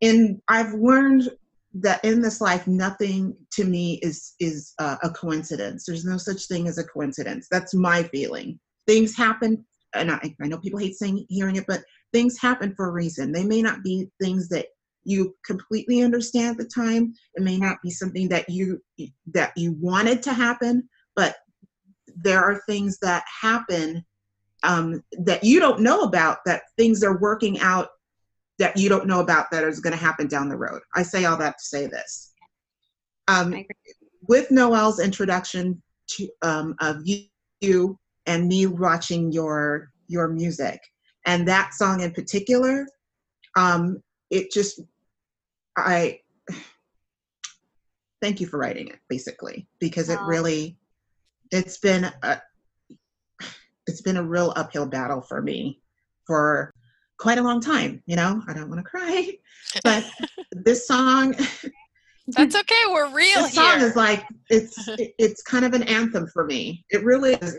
in 0.00 0.40
i've 0.48 0.74
learned 0.74 1.30
that 1.74 2.04
in 2.04 2.20
this 2.20 2.40
life 2.42 2.66
nothing 2.66 3.34
to 3.52 3.64
me 3.64 3.94
is 4.02 4.34
is 4.40 4.74
uh, 4.78 4.96
a 5.02 5.10
coincidence. 5.10 5.84
There's 5.86 6.04
no 6.04 6.18
such 6.18 6.46
thing 6.46 6.68
as 6.68 6.78
a 6.78 6.84
coincidence. 6.84 7.48
That's 7.50 7.74
my 7.74 8.02
feeling. 8.02 8.60
Things 8.86 9.16
happen 9.16 9.64
and 9.94 10.10
I, 10.10 10.34
I 10.42 10.48
know 10.48 10.58
people 10.58 10.78
hate 10.78 10.96
saying 10.96 11.24
hearing 11.28 11.56
it 11.56 11.66
but 11.66 11.82
things 12.12 12.38
happen 12.38 12.74
for 12.74 12.88
a 12.88 12.92
reason 12.92 13.32
they 13.32 13.44
may 13.44 13.62
not 13.62 13.82
be 13.82 14.08
things 14.20 14.48
that 14.48 14.66
you 15.04 15.34
completely 15.44 16.02
understand 16.02 16.52
at 16.52 16.58
the 16.58 16.70
time 16.72 17.12
it 17.34 17.42
may 17.42 17.58
not 17.58 17.76
be 17.82 17.90
something 17.90 18.28
that 18.28 18.48
you 18.48 18.80
that 19.26 19.52
you 19.56 19.76
wanted 19.80 20.22
to 20.22 20.32
happen 20.32 20.88
but 21.16 21.36
there 22.16 22.42
are 22.42 22.62
things 22.66 22.98
that 23.00 23.24
happen 23.40 24.04
um, 24.64 25.02
that 25.18 25.42
you 25.42 25.58
don't 25.58 25.80
know 25.80 26.02
about 26.02 26.38
that 26.46 26.62
things 26.76 27.02
are 27.02 27.18
working 27.18 27.58
out 27.60 27.88
that 28.58 28.76
you 28.76 28.88
don't 28.88 29.06
know 29.06 29.20
about 29.20 29.50
that 29.50 29.64
is 29.64 29.80
going 29.80 29.92
to 29.92 29.98
happen 29.98 30.28
down 30.28 30.48
the 30.48 30.56
road. 30.56 30.80
I 30.94 31.02
say 31.02 31.24
all 31.24 31.36
that 31.38 31.58
to 31.58 31.64
say 31.64 31.86
this. 31.86 32.32
Um, 33.28 33.64
with 34.28 34.50
Noelle's 34.50 35.00
introduction 35.00 35.82
to, 36.10 36.28
um, 36.42 36.74
of 36.80 36.98
you, 37.04 37.24
you 37.60 37.98
and 38.26 38.46
me 38.46 38.66
watching 38.66 39.32
your 39.32 39.90
your 40.06 40.28
music 40.28 40.80
and 41.26 41.46
that 41.46 41.74
song 41.74 42.00
in 42.00 42.12
particular 42.12 42.86
um 43.56 44.02
it 44.30 44.50
just 44.50 44.80
i 45.76 46.18
thank 48.20 48.40
you 48.40 48.46
for 48.46 48.58
writing 48.58 48.88
it 48.88 48.98
basically 49.08 49.66
because 49.78 50.08
it 50.08 50.20
really 50.22 50.76
it's 51.50 51.78
been 51.78 52.10
a 52.22 52.40
it's 53.86 54.00
been 54.00 54.16
a 54.16 54.22
real 54.22 54.52
uphill 54.56 54.86
battle 54.86 55.20
for 55.20 55.42
me 55.42 55.80
for 56.26 56.72
quite 57.18 57.38
a 57.38 57.42
long 57.42 57.60
time 57.60 58.02
you 58.06 58.16
know? 58.16 58.42
I 58.48 58.52
don't 58.52 58.68
want 58.68 58.78
to 58.78 58.88
cry 58.88 59.32
but 59.84 60.04
this 60.52 60.86
song 60.86 61.34
that's 62.28 62.54
okay 62.54 62.74
we're 62.88 63.12
real 63.12 63.42
this 63.42 63.54
song 63.54 63.78
here. 63.78 63.88
is 63.88 63.96
like 63.96 64.24
it's 64.48 64.88
it's 65.18 65.42
kind 65.42 65.64
of 65.64 65.74
an 65.74 65.82
anthem 65.84 66.26
for 66.28 66.44
me. 66.46 66.84
It 66.90 67.04
really 67.04 67.34
is 67.34 67.56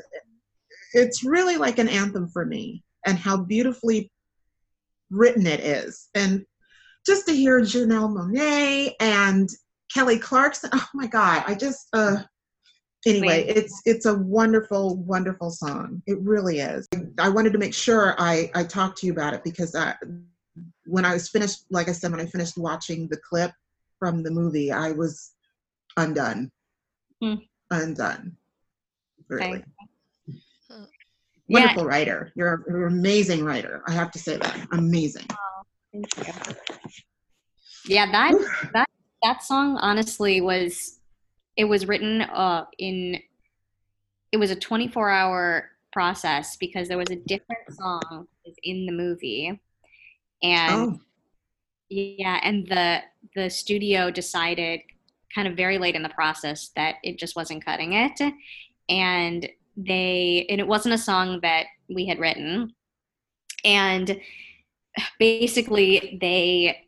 it's 0.93 1.23
really 1.23 1.57
like 1.57 1.79
an 1.79 1.89
anthem 1.89 2.29
for 2.29 2.45
me 2.45 2.83
and 3.05 3.17
how 3.17 3.37
beautifully 3.37 4.11
written 5.09 5.45
it 5.45 5.59
is. 5.59 6.09
And 6.15 6.45
just 7.05 7.27
to 7.27 7.33
hear 7.33 7.61
janelle 7.61 8.09
monáe 8.09 8.93
and 8.99 9.49
kelly 9.93 10.17
clarkson 10.17 10.69
oh 10.73 10.87
my 10.93 11.05
god 11.05 11.43
i 11.47 11.53
just 11.53 11.87
uh 11.93 12.17
anyway 13.05 13.45
it's 13.47 13.81
it's 13.85 14.05
a 14.05 14.13
wonderful 14.15 14.97
wonderful 14.97 15.51
song. 15.51 16.01
It 16.07 16.19
really 16.21 16.59
is. 16.59 16.87
I 17.19 17.29
wanted 17.29 17.51
to 17.53 17.59
make 17.59 17.73
sure 17.73 18.15
i 18.17 18.49
i 18.55 18.63
talked 18.63 18.97
to 18.99 19.05
you 19.05 19.11
about 19.11 19.33
it 19.33 19.43
because 19.43 19.75
I, 19.75 19.95
when 20.85 21.03
i 21.03 21.13
was 21.13 21.29
finished 21.29 21.65
like 21.69 21.89
i 21.89 21.91
said 21.91 22.11
when 22.11 22.21
i 22.21 22.25
finished 22.25 22.57
watching 22.57 23.07
the 23.09 23.17
clip 23.17 23.51
from 23.99 24.23
the 24.23 24.31
movie 24.31 24.71
i 24.71 24.91
was 24.91 25.31
undone. 25.97 26.51
Hmm. 27.21 27.35
undone. 27.71 28.37
Really. 29.29 29.63
Wonderful 31.49 31.85
writer. 31.85 32.31
You're, 32.35 32.63
you're 32.67 32.87
an 32.87 32.93
amazing 32.93 33.43
writer. 33.43 33.83
I 33.87 33.91
have 33.91 34.11
to 34.11 34.19
say 34.19 34.37
that. 34.37 34.67
Amazing. 34.71 35.27
Thank 35.91 36.17
you. 36.17 36.55
Yeah, 37.85 38.11
that 38.11 38.33
that 38.73 38.89
that 39.21 39.43
song 39.43 39.77
honestly 39.77 40.41
was 40.41 40.99
it 41.57 41.65
was 41.65 41.85
written 41.85 42.21
uh 42.21 42.65
in 42.77 43.19
it 44.31 44.37
was 44.37 44.51
a 44.51 44.55
24 44.55 45.09
hour 45.09 45.69
process 45.91 46.57
because 46.57 46.87
there 46.87 46.97
was 46.97 47.11
a 47.11 47.15
different 47.15 47.71
song 47.71 48.27
was 48.45 48.55
in 48.63 48.85
the 48.85 48.91
movie. 48.91 49.59
And 50.41 50.73
oh. 50.73 50.99
yeah 51.89 52.39
and 52.41 52.65
the 52.67 53.01
the 53.35 53.49
studio 53.49 54.09
decided 54.09 54.81
kind 55.33 55.47
of 55.47 55.55
very 55.55 55.77
late 55.77 55.95
in 55.95 56.03
the 56.03 56.09
process 56.09 56.71
that 56.75 56.95
it 57.03 57.17
just 57.19 57.35
wasn't 57.35 57.65
cutting 57.65 57.93
it. 57.93 58.33
And 58.89 59.47
they 59.75 60.45
and 60.49 60.59
it 60.59 60.67
wasn't 60.67 60.93
a 60.93 60.97
song 60.97 61.39
that 61.41 61.65
we 61.89 62.05
had 62.05 62.19
written. 62.19 62.73
And 63.65 64.19
basically 65.19 66.17
they 66.21 66.85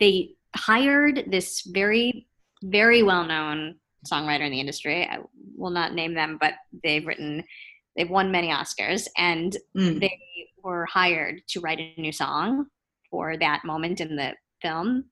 they 0.00 0.30
hired 0.56 1.24
this 1.30 1.62
very 1.62 2.26
very 2.62 3.02
well 3.02 3.24
known 3.24 3.76
songwriter 4.10 4.46
in 4.46 4.52
the 4.52 4.60
industry. 4.60 5.04
I 5.04 5.18
will 5.56 5.70
not 5.70 5.94
name 5.94 6.14
them 6.14 6.38
but 6.40 6.54
they've 6.82 7.06
written 7.06 7.44
they've 7.96 8.10
won 8.10 8.30
many 8.30 8.48
oscars 8.48 9.06
and 9.16 9.56
mm. 9.76 10.00
they 10.00 10.18
were 10.62 10.86
hired 10.86 11.42
to 11.48 11.60
write 11.60 11.80
a 11.80 12.00
new 12.00 12.12
song 12.12 12.66
for 13.10 13.36
that 13.36 13.64
moment 13.64 14.00
in 14.00 14.16
the 14.16 14.34
film. 14.62 15.04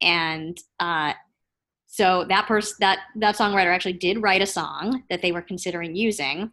And 0.00 0.56
uh, 0.80 1.12
so 1.88 2.24
that 2.28 2.46
person 2.46 2.76
that 2.80 2.98
that 3.16 3.36
songwriter 3.36 3.74
actually 3.74 3.94
did 3.94 4.22
write 4.22 4.42
a 4.42 4.46
song 4.46 5.02
that 5.10 5.22
they 5.22 5.32
were 5.32 5.42
considering 5.42 5.96
using 5.96 6.50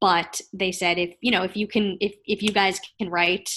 but 0.00 0.40
they 0.52 0.72
said 0.72 0.98
if 0.98 1.14
you 1.20 1.30
know 1.30 1.42
if 1.42 1.56
you 1.56 1.66
can 1.66 1.98
if 2.00 2.14
if 2.26 2.42
you 2.42 2.50
guys 2.50 2.80
can 2.98 3.10
write 3.10 3.50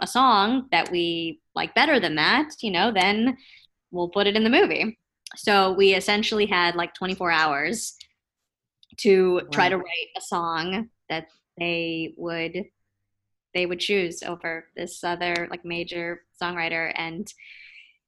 a 0.00 0.06
song 0.06 0.66
that 0.72 0.90
we 0.90 1.40
like 1.54 1.74
better 1.74 2.00
than 2.00 2.14
that 2.14 2.50
you 2.60 2.70
know 2.70 2.90
then 2.90 3.36
we'll 3.92 4.08
put 4.08 4.26
it 4.26 4.34
in 4.34 4.42
the 4.42 4.50
movie. 4.50 4.98
So 5.36 5.72
we 5.72 5.94
essentially 5.94 6.46
had 6.46 6.74
like 6.74 6.94
24 6.94 7.30
hours 7.30 7.94
to 8.98 9.42
try 9.52 9.68
to 9.68 9.76
write 9.76 10.08
a 10.16 10.20
song 10.20 10.88
that 11.08 11.28
they 11.58 12.14
would 12.16 12.64
they 13.54 13.66
would 13.66 13.80
choose 13.80 14.22
over 14.22 14.64
this 14.76 15.04
other 15.04 15.46
like 15.50 15.64
major 15.64 16.22
songwriter 16.40 16.92
and 16.96 17.32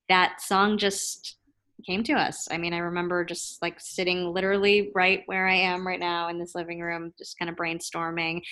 that 0.08 0.40
song 0.40 0.78
just 0.78 1.36
came 1.82 2.02
to 2.04 2.12
us. 2.14 2.48
I 2.50 2.58
mean 2.58 2.72
i 2.72 2.78
remember 2.78 3.24
just 3.24 3.60
like 3.62 3.76
sitting 3.78 4.32
literally 4.32 4.90
right 4.94 5.22
where 5.26 5.46
i 5.46 5.54
am 5.54 5.86
right 5.86 6.00
now 6.00 6.28
in 6.28 6.38
this 6.38 6.54
living 6.54 6.80
room 6.80 7.12
just 7.18 7.38
kind 7.38 7.50
of 7.50 7.56
brainstorming. 7.56 8.42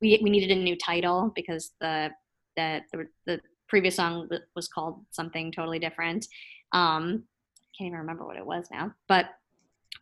We, 0.00 0.20
we 0.22 0.30
needed 0.30 0.50
a 0.50 0.60
new 0.60 0.76
title 0.76 1.32
because 1.34 1.72
the 1.80 2.10
the 2.56 2.80
the, 2.92 3.06
the 3.26 3.40
previous 3.68 3.96
song 3.96 4.28
was 4.56 4.68
called 4.68 5.04
something 5.10 5.52
totally 5.52 5.78
different. 5.78 6.26
Um 6.72 7.24
I 7.58 7.70
can't 7.76 7.88
even 7.88 8.00
remember 8.00 8.26
what 8.26 8.36
it 8.36 8.46
was 8.46 8.66
now 8.70 8.92
but 9.08 9.26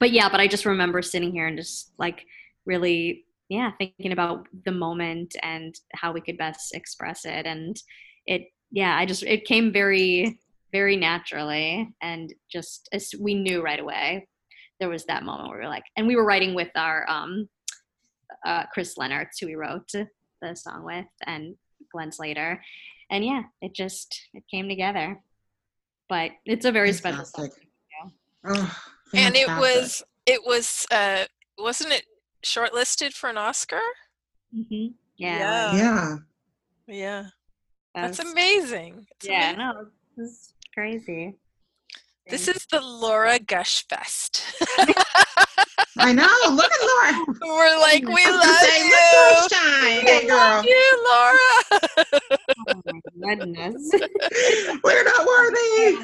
but 0.00 0.10
yeah 0.10 0.28
but 0.28 0.40
i 0.40 0.48
just 0.48 0.66
remember 0.66 1.00
sitting 1.00 1.30
here 1.30 1.46
and 1.46 1.56
just 1.56 1.92
like 1.98 2.24
really 2.66 3.24
yeah 3.48 3.70
thinking 3.78 4.12
about 4.12 4.48
the 4.64 4.72
moment 4.72 5.36
and 5.42 5.74
how 5.94 6.12
we 6.12 6.20
could 6.20 6.38
best 6.38 6.74
express 6.74 7.24
it. 7.24 7.46
And 7.46 7.76
it 8.26 8.48
yeah 8.70 8.96
i 8.96 9.06
just 9.06 9.22
it 9.22 9.46
came 9.46 9.72
very 9.72 10.38
very 10.72 10.96
naturally 10.96 11.88
and 12.02 12.32
just 12.50 12.88
as 12.92 13.10
we 13.20 13.34
knew 13.34 13.62
right 13.62 13.80
away 13.80 14.26
there 14.80 14.88
was 14.88 15.04
that 15.06 15.22
moment 15.24 15.48
where 15.48 15.58
we 15.58 15.64
were 15.64 15.70
like 15.70 15.84
and 15.96 16.06
we 16.06 16.16
were 16.16 16.24
writing 16.24 16.54
with 16.54 16.70
our 16.76 17.08
um 17.08 17.48
uh 18.46 18.64
chris 18.72 18.96
lennertz 18.98 19.40
who 19.40 19.46
we 19.46 19.54
wrote 19.54 19.90
the 20.40 20.54
song 20.54 20.84
with 20.84 21.06
and 21.26 21.54
glenn 21.92 22.12
slater. 22.12 22.62
And 23.10 23.24
yeah 23.24 23.42
it 23.60 23.74
just 23.74 24.28
it 24.34 24.44
came 24.50 24.68
together. 24.68 25.20
But 26.08 26.32
it's 26.44 26.64
a 26.64 26.72
very 26.72 26.92
special 26.92 27.24
song. 27.24 27.50
Oh, 28.44 28.78
and 29.14 29.36
it 29.36 29.48
was 29.48 30.02
it 30.26 30.40
was 30.44 30.86
uh 30.90 31.24
wasn't 31.58 31.92
it 31.92 32.04
shortlisted 32.44 33.12
for 33.12 33.28
an 33.30 33.38
oscar? 33.38 33.80
Hmm 34.54 34.88
yeah. 35.16 35.38
Yeah. 35.38 35.74
yeah. 35.74 36.16
Yeah. 36.86 37.22
That 37.94 38.02
that's 38.02 38.18
amazing. 38.20 39.06
It's 39.16 39.26
yeah 39.26 39.52
amazing. 39.52 39.58
no 39.58 39.86
this 40.16 40.30
is 40.30 40.54
crazy. 40.78 41.34
This 42.30 42.46
is 42.46 42.64
the 42.70 42.80
laura 42.80 43.40
gush 43.40 43.84
fest. 43.88 44.44
I 45.98 46.12
know 46.12 46.28
look 46.52 46.70
at 46.70 46.80
laura. 46.86 47.26
We're 47.42 47.80
like 47.80 48.06
we 48.06 48.24
I 48.24 48.30
was 48.30 48.38
love 48.38 48.60
gonna 48.62 48.78
you. 48.78 48.94
"Look, 49.40 49.52
shine. 49.52 50.06
Hey 50.06 50.20
we 50.22 50.30
love 50.30 50.62
girl 50.62 50.70
you 50.70 50.82
laura. 51.10 51.50
Oh 52.68 52.82
my 52.86 53.34
goodness. 53.34 53.90
we're 54.84 55.02
not 55.02 55.26
worthy. 55.26 55.98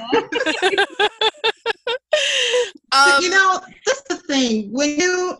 Um, 2.90 3.22
you 3.22 3.30
know, 3.30 3.60
that's 3.86 4.02
the 4.08 4.16
thing. 4.26 4.72
When 4.72 4.98
you, 4.98 5.36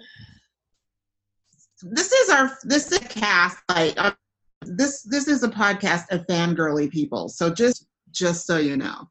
this 1.82 2.12
is 2.12 2.30
our, 2.30 2.56
this 2.62 2.92
is 2.92 2.98
a 2.98 3.00
cast. 3.00 3.58
Like 3.68 3.94
uh, 3.96 4.12
this, 4.62 5.02
this 5.02 5.26
is 5.26 5.42
a 5.42 5.48
podcast 5.48 6.04
of 6.10 6.24
fangirly 6.28 6.88
people. 6.88 7.28
So 7.28 7.52
just, 7.52 7.86
just 8.12 8.46
so 8.46 8.58
you 8.58 8.76
know, 8.76 9.08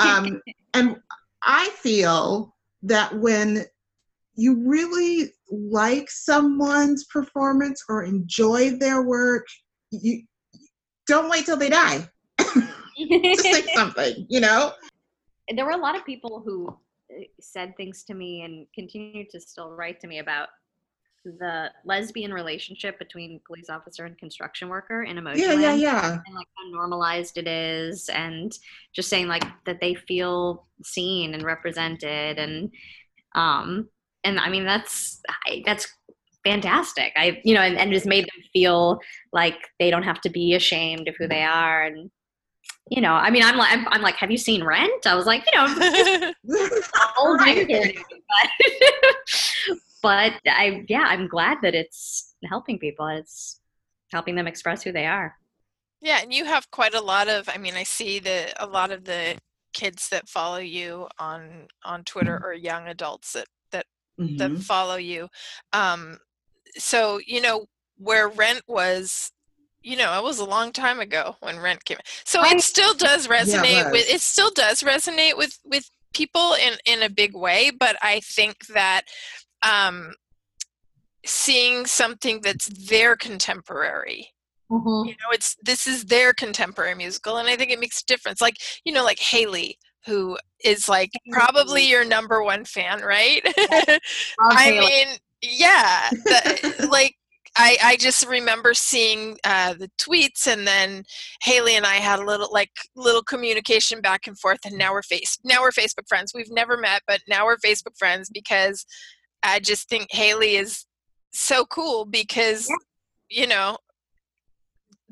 um, 0.00 0.40
and 0.74 0.96
I 1.42 1.68
feel 1.70 2.54
that 2.82 3.14
when 3.16 3.64
you 4.34 4.66
really 4.66 5.32
like 5.50 6.10
someone's 6.10 7.04
performance 7.04 7.84
or 7.88 8.02
enjoy 8.04 8.70
their 8.70 9.02
work, 9.02 9.46
you 9.90 10.22
don't 11.06 11.28
wait 11.28 11.44
till 11.44 11.56
they 11.56 11.68
die. 11.68 12.08
Just 12.38 13.42
say 13.42 13.62
something, 13.74 14.26
you 14.28 14.40
know. 14.40 14.72
there 15.54 15.64
were 15.64 15.72
a 15.72 15.76
lot 15.76 15.96
of 15.96 16.04
people 16.04 16.42
who 16.44 16.68
uh, 16.68 17.24
said 17.40 17.76
things 17.76 18.04
to 18.04 18.14
me 18.14 18.42
and 18.42 18.66
continue 18.74 19.24
to 19.30 19.40
still 19.40 19.70
write 19.70 20.00
to 20.00 20.06
me 20.06 20.18
about 20.18 20.48
the 21.24 21.70
lesbian 21.84 22.32
relationship 22.32 22.98
between 22.98 23.40
police 23.46 23.70
officer 23.70 24.04
and 24.04 24.18
construction 24.18 24.68
worker 24.68 25.02
in 25.04 25.16
emoji 25.16 25.38
Yeah, 25.38 25.52
yeah, 25.54 25.74
yeah. 25.74 26.10
and 26.26 26.34
like 26.34 26.46
how 26.56 26.70
normalized 26.70 27.38
it 27.38 27.46
is 27.46 28.08
and 28.08 28.56
just 28.92 29.08
saying 29.08 29.28
like 29.28 29.44
that 29.66 29.80
they 29.80 29.94
feel 29.94 30.66
seen 30.84 31.34
and 31.34 31.42
represented 31.44 32.38
and 32.38 32.70
um 33.34 33.88
and 34.24 34.38
i 34.40 34.48
mean 34.48 34.64
that's 34.64 35.20
I, 35.46 35.62
that's 35.64 35.88
fantastic 36.44 37.12
i 37.16 37.40
you 37.44 37.54
know 37.54 37.60
and, 37.60 37.78
and 37.78 37.92
just 37.92 38.06
made 38.06 38.24
them 38.24 38.42
feel 38.52 38.98
like 39.32 39.56
they 39.78 39.90
don't 39.90 40.02
have 40.02 40.20
to 40.22 40.30
be 40.30 40.54
ashamed 40.54 41.06
of 41.08 41.14
who 41.18 41.28
they 41.28 41.42
are 41.44 41.84
and 41.84 42.10
you 42.90 43.00
know 43.00 43.12
i 43.12 43.30
mean 43.30 43.42
i'm 43.44 43.56
like 43.56 43.72
i'm, 43.72 43.86
I'm 43.88 44.02
like 44.02 44.16
have 44.16 44.30
you 44.30 44.36
seen 44.38 44.64
rent 44.64 45.06
i 45.06 45.14
was 45.14 45.26
like 45.26 45.44
you 45.52 45.58
know 45.58 45.66
I'll 47.16 47.36
do 47.36 47.36
Right. 47.38 47.96
but, 49.68 49.78
but 50.02 50.34
I 50.46 50.84
yeah, 50.88 51.04
I'm 51.06 51.28
glad 51.28 51.58
that 51.62 51.74
it's 51.74 52.34
helping 52.44 52.78
people. 52.78 53.06
It's 53.06 53.60
helping 54.10 54.34
them 54.34 54.46
express 54.46 54.82
who 54.82 54.92
they 54.92 55.06
are. 55.06 55.36
Yeah, 56.00 56.20
and 56.20 56.34
you 56.34 56.44
have 56.44 56.70
quite 56.70 56.94
a 56.94 57.00
lot 57.00 57.28
of. 57.28 57.48
I 57.48 57.58
mean, 57.58 57.74
I 57.74 57.84
see 57.84 58.18
that 58.20 58.54
a 58.58 58.66
lot 58.66 58.90
of 58.90 59.04
the 59.04 59.36
kids 59.72 60.08
that 60.10 60.28
follow 60.28 60.58
you 60.58 61.08
on 61.18 61.68
on 61.84 62.04
Twitter 62.04 62.36
Mm-hmm. 62.36 62.44
are 62.44 62.52
young 62.52 62.88
adults 62.88 63.32
that 63.32 63.46
that 63.70 63.86
mm-hmm. 64.20 64.36
that 64.36 64.58
follow 64.58 64.96
you. 64.96 65.28
Um, 65.72 66.18
so 66.76 67.20
you 67.26 67.40
know 67.40 67.66
where 67.96 68.28
Rent 68.28 68.62
was 68.66 69.32
you 69.84 69.96
know, 69.96 70.16
it 70.16 70.22
was 70.22 70.38
a 70.38 70.44
long 70.44 70.72
time 70.72 71.00
ago 71.00 71.36
when 71.40 71.58
Rent 71.58 71.84
came. 71.84 71.98
So 72.24 72.42
it 72.44 72.60
still 72.60 72.94
does 72.94 73.26
resonate 73.26 73.72
yeah, 73.72 73.88
it 73.88 73.92
with 73.92 74.08
it 74.08 74.20
still 74.20 74.50
does 74.50 74.82
resonate 74.82 75.36
with 75.36 75.58
with 75.64 75.90
people 76.14 76.54
in 76.54 76.74
in 76.86 77.02
a 77.02 77.10
big 77.10 77.34
way, 77.34 77.70
but 77.70 77.96
I 78.02 78.20
think 78.20 78.66
that 78.68 79.02
um 79.62 80.14
seeing 81.24 81.86
something 81.86 82.40
that's 82.42 82.66
their 82.66 83.16
contemporary. 83.16 84.28
Mm-hmm. 84.70 85.06
you 85.06 85.12
know 85.12 85.30
it's 85.32 85.54
this 85.62 85.86
is 85.86 86.06
their 86.06 86.32
contemporary 86.32 86.94
musical 86.94 87.36
and 87.36 87.46
i 87.46 87.56
think 87.56 87.70
it 87.70 87.78
makes 87.78 88.00
a 88.00 88.06
difference. 88.06 88.40
Like 88.40 88.56
you 88.84 88.92
know 88.92 89.04
like 89.04 89.18
haley 89.18 89.78
who 90.06 90.38
is 90.64 90.88
like 90.88 91.10
probably 91.30 91.86
your 91.86 92.04
number 92.04 92.42
one 92.42 92.64
fan 92.64 93.02
right? 93.02 93.42
I 94.40 94.70
mean 94.70 95.18
yeah 95.42 96.08
the, 96.10 96.88
like 96.90 97.16
I, 97.56 97.76
I 97.82 97.96
just 97.96 98.26
remember 98.26 98.72
seeing 98.72 99.36
uh, 99.44 99.74
the 99.74 99.90
tweets 100.00 100.46
and 100.46 100.66
then 100.66 101.04
Haley 101.42 101.76
and 101.76 101.84
I 101.84 101.96
had 101.96 102.18
a 102.18 102.24
little 102.24 102.48
like 102.50 102.70
little 102.96 103.22
communication 103.22 104.00
back 104.00 104.26
and 104.26 104.38
forth 104.38 104.60
and 104.64 104.78
now 104.78 104.92
we're 104.92 105.02
face 105.02 105.38
now 105.44 105.60
we're 105.60 105.70
Facebook 105.70 106.08
friends. 106.08 106.32
We've 106.34 106.50
never 106.50 106.76
met, 106.76 107.02
but 107.06 107.20
now 107.28 107.44
we're 107.44 107.58
Facebook 107.58 107.98
friends 107.98 108.30
because 108.32 108.86
I 109.42 109.60
just 109.60 109.88
think 109.88 110.08
Haley 110.10 110.56
is 110.56 110.86
so 111.32 111.64
cool 111.64 112.04
because 112.04 112.68
yeah. 112.68 113.42
you 113.42 113.46
know 113.46 113.76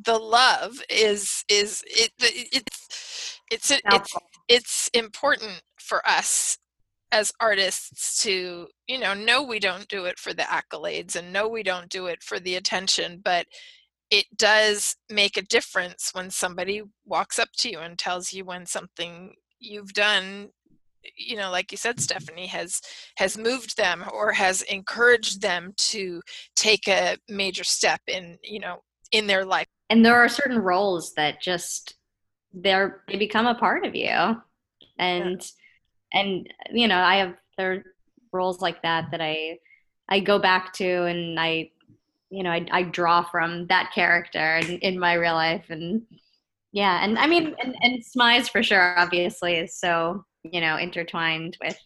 the 0.05 0.19
love 0.19 0.81
is 0.89 1.45
is 1.49 1.83
it, 1.87 2.11
it's 2.21 3.39
it's 3.51 3.71
it's 3.71 4.15
it's 4.49 4.91
important 4.95 5.63
for 5.79 6.07
us 6.09 6.59
as 7.13 7.33
artists 7.41 8.23
to 8.23 8.69
you 8.87 8.99
know 8.99 9.15
know 9.15 9.43
we 9.43 9.59
don't 9.59 9.89
do 9.89 10.05
it 10.05 10.19
for 10.19 10.33
the 10.33 10.43
accolades 10.43 11.17
and 11.17 11.33
know 11.33 11.49
we 11.49 11.63
don't 11.63 11.89
do 11.89 12.07
it 12.07 12.23
for 12.23 12.39
the 12.39 12.55
attention 12.55 13.21
but 13.25 13.47
it 14.11 14.27
does 14.37 14.97
make 15.09 15.37
a 15.37 15.43
difference 15.43 16.11
when 16.13 16.31
somebody 16.31 16.83
walks 17.05 17.39
up 17.39 17.49
to 17.57 17.71
you 17.71 17.79
and 17.79 17.99
tells 17.99 18.33
you 18.33 18.45
when 18.45 18.67
something 18.67 19.35
you've 19.59 19.93
done 19.93 20.49
you 21.17 21.37
know 21.37 21.51
like 21.51 21.71
you 21.71 21.79
said 21.79 22.01
stephanie 22.01 22.47
has 22.47 22.81
has 23.17 23.39
moved 23.39 23.77
them 23.77 24.05
or 24.13 24.33
has 24.33 24.63
encouraged 24.63 25.41
them 25.41 25.73
to 25.77 26.21
take 26.57 26.89
a 26.89 27.17
major 27.29 27.65
step 27.65 28.01
in 28.07 28.39
you 28.43 28.61
know 28.61 28.79
in 29.13 29.27
their 29.27 29.45
life 29.45 29.67
and 29.89 30.05
there 30.05 30.17
are 30.17 30.29
certain 30.29 30.59
roles 30.59 31.15
that 31.15 31.41
just 31.41 31.95
they're 32.53 33.03
they 33.09 33.17
become 33.17 33.47
a 33.47 33.55
part 33.55 33.85
of 33.85 33.95
you 33.95 34.37
and 34.99 35.51
yeah. 36.13 36.21
and 36.21 36.49
you 36.73 36.89
know 36.89 36.99
i 36.99 37.17
have 37.17 37.35
there 37.57 37.73
are 37.73 37.85
roles 38.33 38.61
like 38.61 38.83
that 38.83 39.11
that 39.11 39.21
i 39.21 39.59
i 40.09 40.21
go 40.21 40.39
back 40.39 40.73
to 40.73 41.05
and 41.05 41.39
i 41.39 41.71
you 42.31 42.43
know 42.43 42.51
i, 42.51 42.65
I 42.71 42.83
draw 42.83 43.23
from 43.23 43.67
that 43.69 43.93
character 43.95 44.57
in, 44.57 44.79
in 44.79 44.99
my 44.99 45.15
real 45.15 45.35
life 45.35 45.67
and 45.71 46.03
yeah 46.73 47.05
and 47.05 47.19
i 47.19 47.27
mean 47.27 47.55
and, 47.63 47.75
and 47.83 48.03
smize 48.03 48.51
for 48.51 48.63
sure 48.63 48.99
obviously 48.99 49.55
is 49.55 49.77
so 49.77 50.25
you 50.43 50.61
know 50.61 50.77
intertwined 50.77 51.57
with 51.63 51.79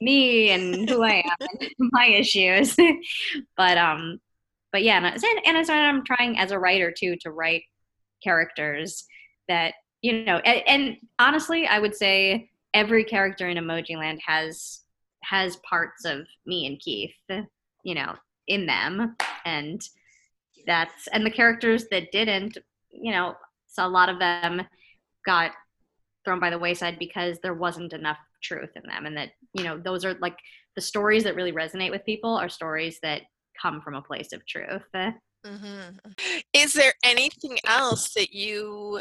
me 0.00 0.50
and 0.50 0.88
who 0.88 1.02
I 1.02 1.22
am 1.24 1.48
and 1.60 1.70
my 1.92 2.06
issues. 2.06 2.76
but 3.56 3.78
um, 3.78 4.18
but 4.72 4.82
yeah, 4.82 4.98
and, 4.98 5.46
and 5.46 5.56
as 5.56 5.70
I'm 5.70 6.04
trying 6.04 6.38
as 6.38 6.50
a 6.50 6.58
writer 6.58 6.92
too 6.96 7.16
to 7.22 7.30
write 7.30 7.62
characters 8.22 9.06
that 9.48 9.74
you 10.02 10.24
know, 10.24 10.36
and, 10.38 10.62
and 10.66 10.96
honestly, 11.18 11.66
I 11.66 11.78
would 11.78 11.94
say 11.94 12.50
every 12.74 13.04
character 13.04 13.48
in 13.48 13.56
Emojiland 13.56 14.18
has 14.26 14.82
has 15.22 15.56
parts 15.68 16.04
of 16.04 16.26
me 16.44 16.66
and 16.66 16.78
Keith, 16.78 17.14
you 17.82 17.94
know, 17.94 18.14
in 18.46 18.66
them, 18.66 19.16
and 19.44 19.80
that's 20.66 21.08
and 21.08 21.24
the 21.24 21.30
characters 21.30 21.86
that 21.90 22.12
didn't, 22.12 22.58
you 22.90 23.12
know, 23.12 23.34
so 23.66 23.86
a 23.86 23.88
lot 23.88 24.08
of 24.08 24.18
them 24.18 24.62
got 25.24 25.52
thrown 26.26 26.40
by 26.40 26.50
the 26.50 26.58
wayside 26.58 26.98
because 26.98 27.38
there 27.42 27.54
wasn't 27.54 27.94
enough 27.94 28.18
truth 28.42 28.70
in 28.76 28.82
them. 28.82 29.06
And 29.06 29.16
that 29.16 29.30
you 29.54 29.64
know 29.64 29.78
those 29.78 30.04
are 30.04 30.14
like 30.20 30.36
the 30.74 30.82
stories 30.82 31.24
that 31.24 31.36
really 31.36 31.52
resonate 31.52 31.90
with 31.90 32.04
people 32.04 32.34
are 32.34 32.50
stories 32.50 32.98
that 33.02 33.22
come 33.60 33.80
from 33.80 33.94
a 33.94 34.02
place 34.02 34.32
of 34.32 34.44
truth. 34.46 34.82
Mm-hmm. 34.92 36.08
is 36.52 36.72
there 36.72 36.92
anything 37.04 37.58
else 37.68 38.12
that 38.14 38.32
you 38.32 39.00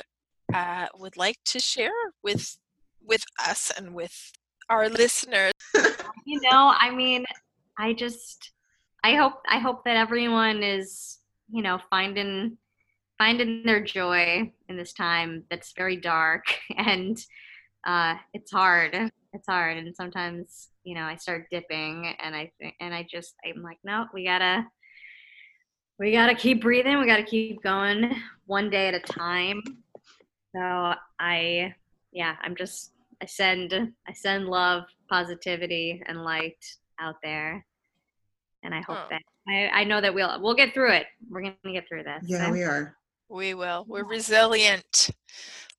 uh, 0.53 0.85
would 0.95 1.17
like 1.17 1.37
to 1.45 1.59
share 1.59 1.89
with 2.23 2.57
with 3.03 3.23
us 3.43 3.71
and 3.75 3.95
with 3.95 4.31
our 4.69 4.87
listeners? 4.87 5.51
You 6.27 6.41
know 6.41 6.73
i 6.79 6.89
mean 6.89 7.23
i 7.77 7.93
just 7.93 8.51
i 9.03 9.13
hope 9.13 9.33
i 9.47 9.59
hope 9.59 9.83
that 9.85 9.95
everyone 9.95 10.63
is 10.63 11.19
you 11.51 11.61
know 11.61 11.79
finding 11.91 12.57
finding 13.17 13.63
their 13.63 13.83
joy 13.83 14.51
in 14.67 14.77
this 14.77 14.93
time 14.93 15.43
that's 15.49 15.73
very 15.73 15.97
dark 15.97 16.45
and 16.77 17.17
uh, 17.85 18.15
it's 18.33 18.51
hard. 18.51 18.95
It's 19.33 19.47
hard 19.47 19.77
and 19.77 19.95
sometimes 19.95 20.69
you 20.85 20.95
know 20.95 21.01
i 21.01 21.15
start 21.15 21.47
dipping 21.49 22.15
and 22.23 22.33
i 22.33 22.49
think 22.59 22.75
and 22.79 22.93
i 22.93 23.05
just 23.09 23.33
i'm 23.43 23.61
like 23.61 23.79
no 23.83 24.05
we 24.13 24.23
gotta 24.23 24.65
we 25.99 26.11
gotta 26.11 26.35
keep 26.35 26.61
breathing. 26.61 26.99
We 26.99 27.05
gotta 27.05 27.23
keep 27.23 27.63
going 27.63 28.15
one 28.45 28.69
day 28.69 28.87
at 28.87 28.93
a 28.93 28.99
time. 28.99 29.61
So 30.53 30.93
i 31.19 31.73
yeah 32.11 32.35
i'm 32.43 32.55
just 32.55 32.91
i 33.21 33.25
send 33.25 33.73
i 34.07 34.13
send 34.13 34.47
love 34.47 34.83
positivity 35.09 36.01
and 36.05 36.23
light 36.23 36.63
out 36.99 37.15
there 37.21 37.65
and 38.63 38.73
i 38.73 38.81
hope 38.81 38.97
oh. 38.97 39.07
that 39.09 39.21
I, 39.47 39.81
I 39.81 39.83
know 39.83 39.99
that 39.99 40.13
we'll 40.13 40.41
we'll 40.41 40.55
get 40.55 40.73
through 40.73 40.93
it. 40.93 41.07
We're 41.29 41.41
gonna 41.41 41.55
get 41.73 41.87
through 41.89 42.03
this 42.03 42.23
yeah 42.25 42.45
so. 42.45 42.51
we 42.51 42.63
are 42.63 42.95
we 43.29 43.53
will. 43.53 43.85
We're 43.87 44.05
resilient. 44.05 45.09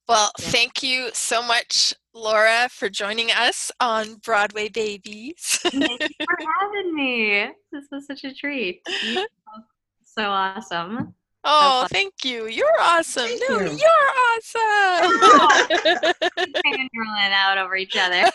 Well, 0.08 0.30
thank 0.38 0.82
you 0.82 1.10
so 1.14 1.42
much, 1.42 1.92
Laura, 2.14 2.68
for 2.70 2.88
joining 2.88 3.30
us 3.30 3.72
on 3.80 4.16
Broadway 4.24 4.68
Babies. 4.68 5.34
thank 5.62 6.00
you 6.00 6.08
for 6.24 6.38
having 6.60 6.94
me. 6.94 7.50
This 7.72 7.86
was 7.90 8.06
such 8.06 8.22
a 8.24 8.32
treat. 8.32 8.82
so 10.04 10.22
awesome. 10.22 11.14
Oh, 11.42 11.82
so 11.82 11.88
thank 11.88 12.12
you. 12.24 12.46
You're 12.46 12.80
awesome. 12.80 13.26
Thank 13.26 13.48
no, 13.48 13.58
you. 13.58 13.86
are 13.86 14.10
awesome. 14.36 15.20
Oh, 15.22 15.66
Fangirling 16.38 17.32
out 17.32 17.58
over 17.58 17.76
each 17.76 17.96
other. 17.96 18.30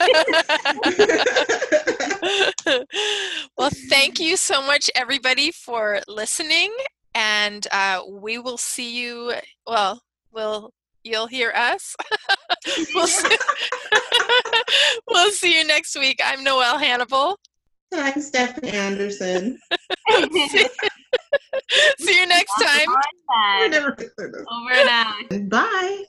well, 3.57 3.69
thank 3.89 4.19
you 4.19 4.35
so 4.37 4.61
much, 4.61 4.89
everybody, 4.95 5.51
for 5.51 6.01
listening 6.07 6.73
and 7.15 7.65
uh, 7.71 8.01
we 8.09 8.37
will 8.37 8.57
see 8.57 8.97
you. 8.97 9.33
Well, 9.65 10.01
we'll 10.31 10.73
you'll 11.03 11.27
hear 11.27 11.51
us. 11.55 11.95
we'll, 12.95 13.07
see, 13.07 13.37
we'll 15.07 15.31
see 15.31 15.57
you 15.57 15.65
next 15.65 15.95
week. 15.97 16.19
I'm 16.23 16.43
Noelle 16.43 16.77
Hannibal. 16.77 17.37
I'm 17.93 18.21
Stephanie 18.21 18.69
Anderson. 18.69 19.59
see, 20.09 20.47
see 21.99 22.19
you 22.19 22.27
next 22.27 22.53
time. 22.61 22.87
Over 24.51 24.71
and 24.73 24.89
out. 24.89 25.49
Bye. 25.49 26.03